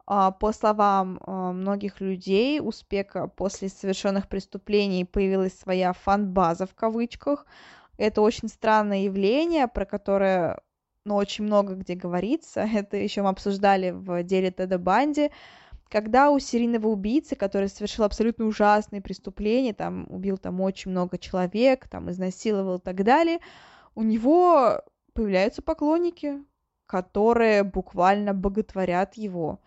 а, 0.06 0.32
по 0.32 0.52
словам 0.52 1.18
а, 1.22 1.54
многих 1.54 2.02
людей, 2.02 2.60
у 2.60 2.74
Спека 2.74 3.28
после 3.28 3.70
совершенных 3.70 4.28
преступлений 4.28 5.06
появилась 5.06 5.58
своя 5.58 5.94
фан-база 5.94 6.66
в 6.66 6.76
кавычках. 6.76 7.46
Это 7.98 8.22
очень 8.22 8.50
странное 8.50 9.04
явление, 9.04 9.70
про 9.70 9.86
которое 9.86 10.60
ну, 11.06 11.16
очень 11.16 11.46
много 11.46 11.76
где 11.76 11.96
говорится. 11.96 12.68
Это 12.74 12.98
еще 12.98 13.22
мы 13.22 13.30
обсуждали 13.30 13.92
в 13.92 14.24
деле 14.24 14.52
Теда 14.52 14.78
Банди, 14.78 15.32
когда 15.88 16.32
у 16.32 16.40
серийного 16.40 16.88
убийцы, 16.88 17.38
который 17.38 17.70
совершил 17.70 18.04
абсолютно 18.04 18.44
ужасные 18.44 19.02
преступления, 19.02 19.74
там 19.74 20.06
убил 20.10 20.38
там 20.38 20.60
очень 20.60 20.92
много 20.92 21.18
человек, 21.18 21.88
там 21.88 22.12
изнасиловал 22.12 22.80
и 22.80 22.82
так 22.82 23.06
далее, 23.06 23.40
у 23.96 24.04
него 24.04 24.82
появляются 25.13 25.62
поклонники, 25.62 26.43
которые 26.86 27.63
буквально 27.63 28.34
боготворят 28.34 29.15
его. 29.15 29.60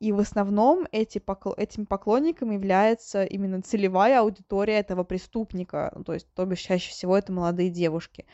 И 0.00 0.10
в 0.10 0.18
основном 0.18 0.88
эти 0.90 1.18
покл... 1.18 1.52
этим 1.56 1.86
поклонником 1.86 2.50
является 2.50 3.24
именно 3.24 3.62
целевая 3.62 4.20
аудитория 4.20 4.80
этого 4.80 5.04
преступника, 5.04 5.92
ну, 5.94 6.02
то 6.02 6.12
есть, 6.12 6.26
то 6.34 6.44
бишь, 6.44 6.60
чаще 6.60 6.90
всего 6.90 7.16
это 7.16 7.32
молодые 7.32 7.70
девушки. 7.70 8.26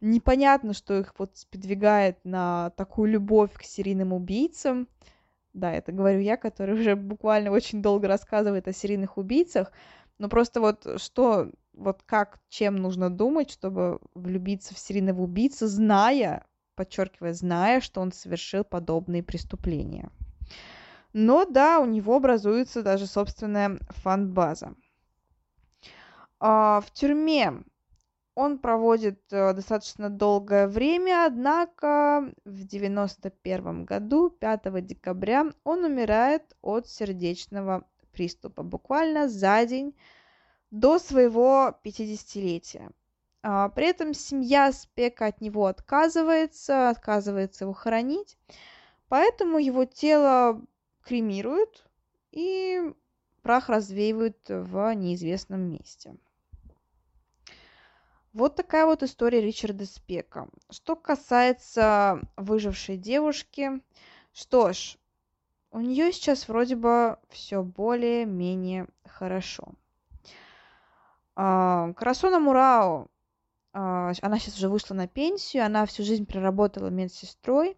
Непонятно, 0.00 0.72
что 0.72 0.98
их 0.98 1.14
вот 1.18 1.36
сподвигает 1.36 2.18
на 2.24 2.70
такую 2.70 3.12
любовь 3.12 3.52
к 3.52 3.62
серийным 3.62 4.12
убийцам, 4.12 4.88
да, 5.52 5.72
это 5.72 5.92
говорю 5.92 6.18
я, 6.18 6.36
который 6.36 6.74
уже 6.74 6.96
буквально 6.96 7.52
очень 7.52 7.82
долго 7.82 8.08
рассказывает 8.08 8.66
о 8.66 8.72
серийных 8.72 9.16
убийцах, 9.16 9.70
но 10.18 10.28
просто 10.28 10.60
вот 10.60 11.00
что, 11.00 11.50
вот 11.72 12.02
как, 12.04 12.40
чем 12.48 12.76
нужно 12.76 13.10
думать, 13.10 13.50
чтобы 13.50 14.00
влюбиться 14.14 14.74
в 14.74 14.78
серийного 14.78 15.22
убийцу, 15.22 15.66
зная, 15.66 16.46
подчеркивая, 16.74 17.32
зная, 17.32 17.80
что 17.80 18.00
он 18.00 18.12
совершил 18.12 18.64
подобные 18.64 19.22
преступления. 19.22 20.10
Но 21.12 21.44
да, 21.44 21.80
у 21.80 21.86
него 21.86 22.16
образуется 22.16 22.82
даже 22.82 23.06
собственная 23.06 23.78
фан-база. 23.90 24.74
А, 26.40 26.80
в 26.80 26.90
тюрьме 26.90 27.62
он 28.34 28.58
проводит 28.58 29.20
э, 29.30 29.52
достаточно 29.52 30.08
долгое 30.08 30.66
время, 30.66 31.26
однако 31.26 32.32
в 32.44 32.64
91 32.64 33.84
году, 33.84 34.30
5 34.30 34.86
декабря, 34.86 35.50
он 35.64 35.84
умирает 35.84 36.56
от 36.62 36.88
сердечного 36.88 37.84
приступа, 38.12 38.62
буквально 38.62 39.28
за 39.28 39.66
день 39.66 39.94
до 40.72 40.98
своего 40.98 41.78
50-летия. 41.84 42.90
А, 43.42 43.68
при 43.68 43.88
этом 43.88 44.14
семья 44.14 44.72
Спека 44.72 45.26
от 45.26 45.40
него 45.40 45.66
отказывается, 45.66 46.88
отказывается 46.88 47.64
его 47.64 47.74
хоронить, 47.74 48.38
поэтому 49.08 49.58
его 49.58 49.84
тело 49.84 50.64
кремируют 51.02 51.84
и 52.30 52.80
прах 53.42 53.68
развеивают 53.68 54.38
в 54.48 54.94
неизвестном 54.94 55.60
месте. 55.60 56.16
Вот 58.32 58.56
такая 58.56 58.86
вот 58.86 59.02
история 59.02 59.42
Ричарда 59.42 59.84
Спека. 59.84 60.48
Что 60.70 60.96
касается 60.96 62.22
выжившей 62.38 62.96
девушки, 62.96 63.82
что 64.32 64.72
ж, 64.72 64.96
у 65.70 65.80
нее 65.80 66.12
сейчас 66.12 66.48
вроде 66.48 66.76
бы 66.76 67.18
все 67.28 67.62
более-менее 67.62 68.86
хорошо. 69.04 69.74
А, 71.34 71.92
Карасона 71.94 72.38
Мурао, 72.38 73.06
а, 73.72 74.12
она 74.20 74.38
сейчас 74.38 74.56
уже 74.56 74.68
вышла 74.68 74.94
на 74.94 75.08
пенсию, 75.08 75.64
она 75.64 75.86
всю 75.86 76.02
жизнь 76.02 76.26
проработала 76.26 76.88
медсестрой. 76.88 77.76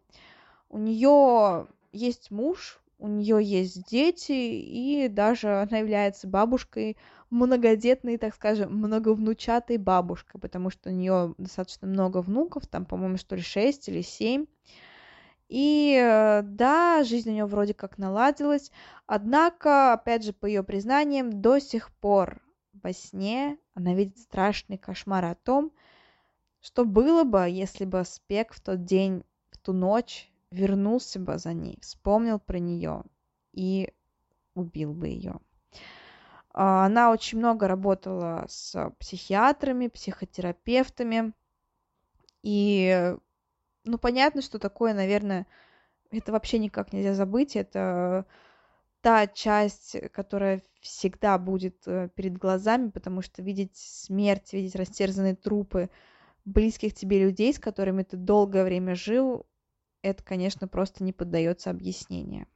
У 0.68 0.78
нее 0.78 1.68
есть 1.92 2.30
муж, 2.30 2.80
у 2.98 3.06
нее 3.06 3.38
есть 3.42 3.88
дети, 3.88 4.32
и 4.32 5.08
даже 5.08 5.60
она 5.62 5.78
является 5.78 6.26
бабушкой 6.26 6.96
многодетной, 7.30 8.16
так 8.18 8.34
скажем, 8.34 8.76
многовнучатой 8.76 9.76
бабушкой, 9.76 10.40
потому 10.40 10.70
что 10.70 10.90
у 10.90 10.92
нее 10.92 11.34
достаточно 11.38 11.86
много 11.86 12.22
внуков, 12.22 12.66
там, 12.66 12.84
по-моему, 12.84 13.16
что 13.18 13.36
ли, 13.36 13.42
шесть 13.42 13.88
или 13.88 14.02
семь. 14.02 14.46
И 15.48 15.96
э, 16.00 16.42
да, 16.42 17.04
жизнь 17.04 17.30
у 17.30 17.32
нее 17.32 17.46
вроде 17.46 17.74
как 17.74 17.98
наладилась, 17.98 18.72
однако, 19.06 19.92
опять 19.92 20.24
же, 20.24 20.32
по 20.32 20.46
ее 20.46 20.62
признаниям, 20.62 21.42
до 21.42 21.58
сих 21.60 21.92
пор 21.92 22.43
во 22.84 22.92
сне 22.92 23.58
она 23.74 23.94
видит 23.94 24.18
страшный 24.18 24.78
кошмар 24.78 25.24
о 25.24 25.34
том, 25.34 25.72
что 26.60 26.84
было 26.84 27.24
бы, 27.24 27.48
если 27.48 27.84
бы 27.86 28.04
Спек 28.04 28.52
в 28.52 28.60
тот 28.60 28.84
день, 28.84 29.24
в 29.50 29.58
ту 29.58 29.72
ночь 29.72 30.30
вернулся 30.50 31.18
бы 31.18 31.38
за 31.38 31.54
ней, 31.54 31.78
вспомнил 31.80 32.38
про 32.38 32.58
нее 32.58 33.02
и 33.52 33.92
убил 34.54 34.92
бы 34.92 35.08
ее. 35.08 35.40
А, 36.52 36.86
она 36.86 37.10
очень 37.10 37.38
много 37.38 37.66
работала 37.66 38.44
с 38.48 38.90
психиатрами, 39.00 39.88
психотерапевтами. 39.88 41.32
И, 42.42 43.16
ну, 43.84 43.98
понятно, 43.98 44.42
что 44.42 44.58
такое, 44.58 44.94
наверное, 44.94 45.46
это 46.10 46.32
вообще 46.32 46.58
никак 46.58 46.92
нельзя 46.92 47.14
забыть. 47.14 47.56
Это 47.56 48.26
та 49.00 49.26
часть, 49.26 49.96
которая 50.12 50.62
всегда 50.84 51.38
будет 51.38 51.82
э, 51.86 52.10
перед 52.14 52.36
глазами, 52.36 52.90
потому 52.90 53.22
что 53.22 53.42
видеть 53.42 53.74
смерть, 53.74 54.52
видеть 54.52 54.76
растерзанные 54.76 55.34
трупы 55.34 55.88
близких 56.44 56.94
тебе 56.94 57.22
людей, 57.22 57.54
с 57.54 57.58
которыми 57.58 58.02
ты 58.02 58.18
долгое 58.18 58.64
время 58.64 58.94
жил, 58.94 59.46
это, 60.02 60.22
конечно, 60.22 60.68
просто 60.68 61.02
не 61.02 61.14
поддается 61.14 61.70
объяснению. 61.70 62.46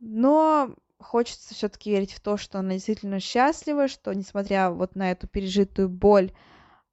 Но 0.00 0.74
хочется 0.98 1.54
все-таки 1.54 1.90
верить 1.90 2.12
в 2.12 2.20
то, 2.20 2.36
что 2.36 2.58
она 2.58 2.74
действительно 2.74 3.20
счастлива, 3.20 3.88
что, 3.88 4.12
несмотря 4.12 4.70
вот 4.70 4.94
на 4.94 5.12
эту 5.12 5.28
пережитую 5.28 5.88
боль, 5.88 6.30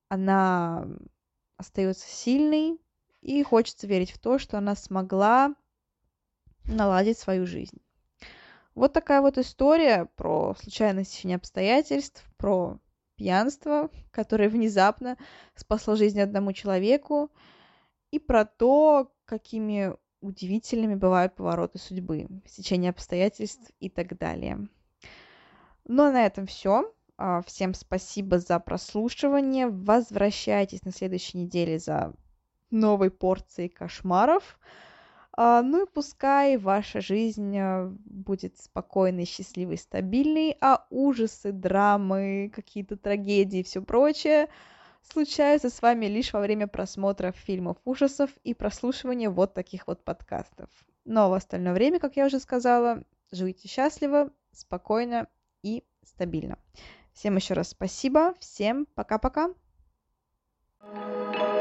она 0.07 0.87
остается 1.57 2.07
сильной, 2.07 2.79
и 3.21 3.43
хочется 3.43 3.85
верить 3.85 4.11
в 4.11 4.19
то, 4.19 4.39
что 4.39 4.57
она 4.57 4.75
смогла 4.75 5.53
наладить 6.63 7.17
свою 7.17 7.45
жизнь. 7.45 7.81
Вот 8.77 8.93
такая 8.93 9.21
вот 9.21 9.39
история 9.39 10.07
про 10.17 10.53
случайное 10.53 11.03
стечение 11.03 11.37
обстоятельств, 11.37 12.23
про 12.37 12.77
пьянство, 13.15 13.89
которое 14.11 14.49
внезапно 14.49 15.17
спасло 15.55 15.95
жизнь 15.95 16.21
одному 16.21 16.53
человеку, 16.53 17.31
и 18.11 18.19
про 18.19 18.45
то, 18.45 19.11
какими 19.25 19.95
удивительными 20.21 20.93
бывают 20.93 21.33
повороты 21.33 21.79
судьбы, 21.79 22.27
стечение 22.45 22.91
обстоятельств 22.91 23.71
и 23.79 23.89
так 23.89 24.15
далее. 24.15 24.67
Ну 25.85 26.03
а 26.03 26.11
на 26.11 26.27
этом 26.27 26.45
все. 26.45 26.93
А, 27.17 27.41
всем 27.41 27.73
спасибо 27.73 28.37
за 28.37 28.59
прослушивание. 28.59 29.69
Возвращайтесь 29.69 30.85
на 30.85 30.91
следующей 30.91 31.39
неделе 31.39 31.79
за 31.79 32.13
новой 32.69 33.09
порцией 33.09 33.69
кошмаров. 33.69 34.59
А, 35.37 35.61
ну 35.61 35.85
и 35.85 35.89
пускай 35.89 36.57
ваша 36.57 36.99
жизнь 36.99 37.57
а, 37.57 37.93
будет 38.05 38.57
спокойной, 38.57 39.23
счастливой, 39.25 39.77
стабильной, 39.77 40.57
а 40.59 40.85
ужасы, 40.89 41.53
драмы, 41.53 42.51
какие-то 42.53 42.97
трагедии 42.97 43.59
и 43.59 43.63
все 43.63 43.81
прочее– 43.81 44.49
случаются 45.11 45.69
с 45.69 45.81
вами 45.81 46.05
лишь 46.07 46.33
во 46.33 46.39
время 46.39 46.67
просмотра 46.67 47.31
фильмов 47.31 47.77
ужасов 47.85 48.29
и 48.43 48.53
прослушивания 48.53 49.29
вот 49.29 49.53
таких 49.53 49.87
вот 49.87 50.03
подкастов. 50.03 50.69
Но 51.05 51.29
в 51.29 51.33
остальное 51.33 51.73
время, 51.73 51.99
как 51.99 52.17
я 52.17 52.25
уже 52.25 52.39
сказала, 52.39 53.03
живите 53.31 53.67
счастливо, 53.67 54.31
спокойно 54.51 55.27
и 55.63 55.83
стабильно. 56.03 56.57
Всем 57.13 57.35
еще 57.35 57.53
раз 57.53 57.69
спасибо, 57.69 58.35
всем 58.39 58.85
пока-пока. 58.93 59.49
thank 60.79 61.35
you 61.35 61.56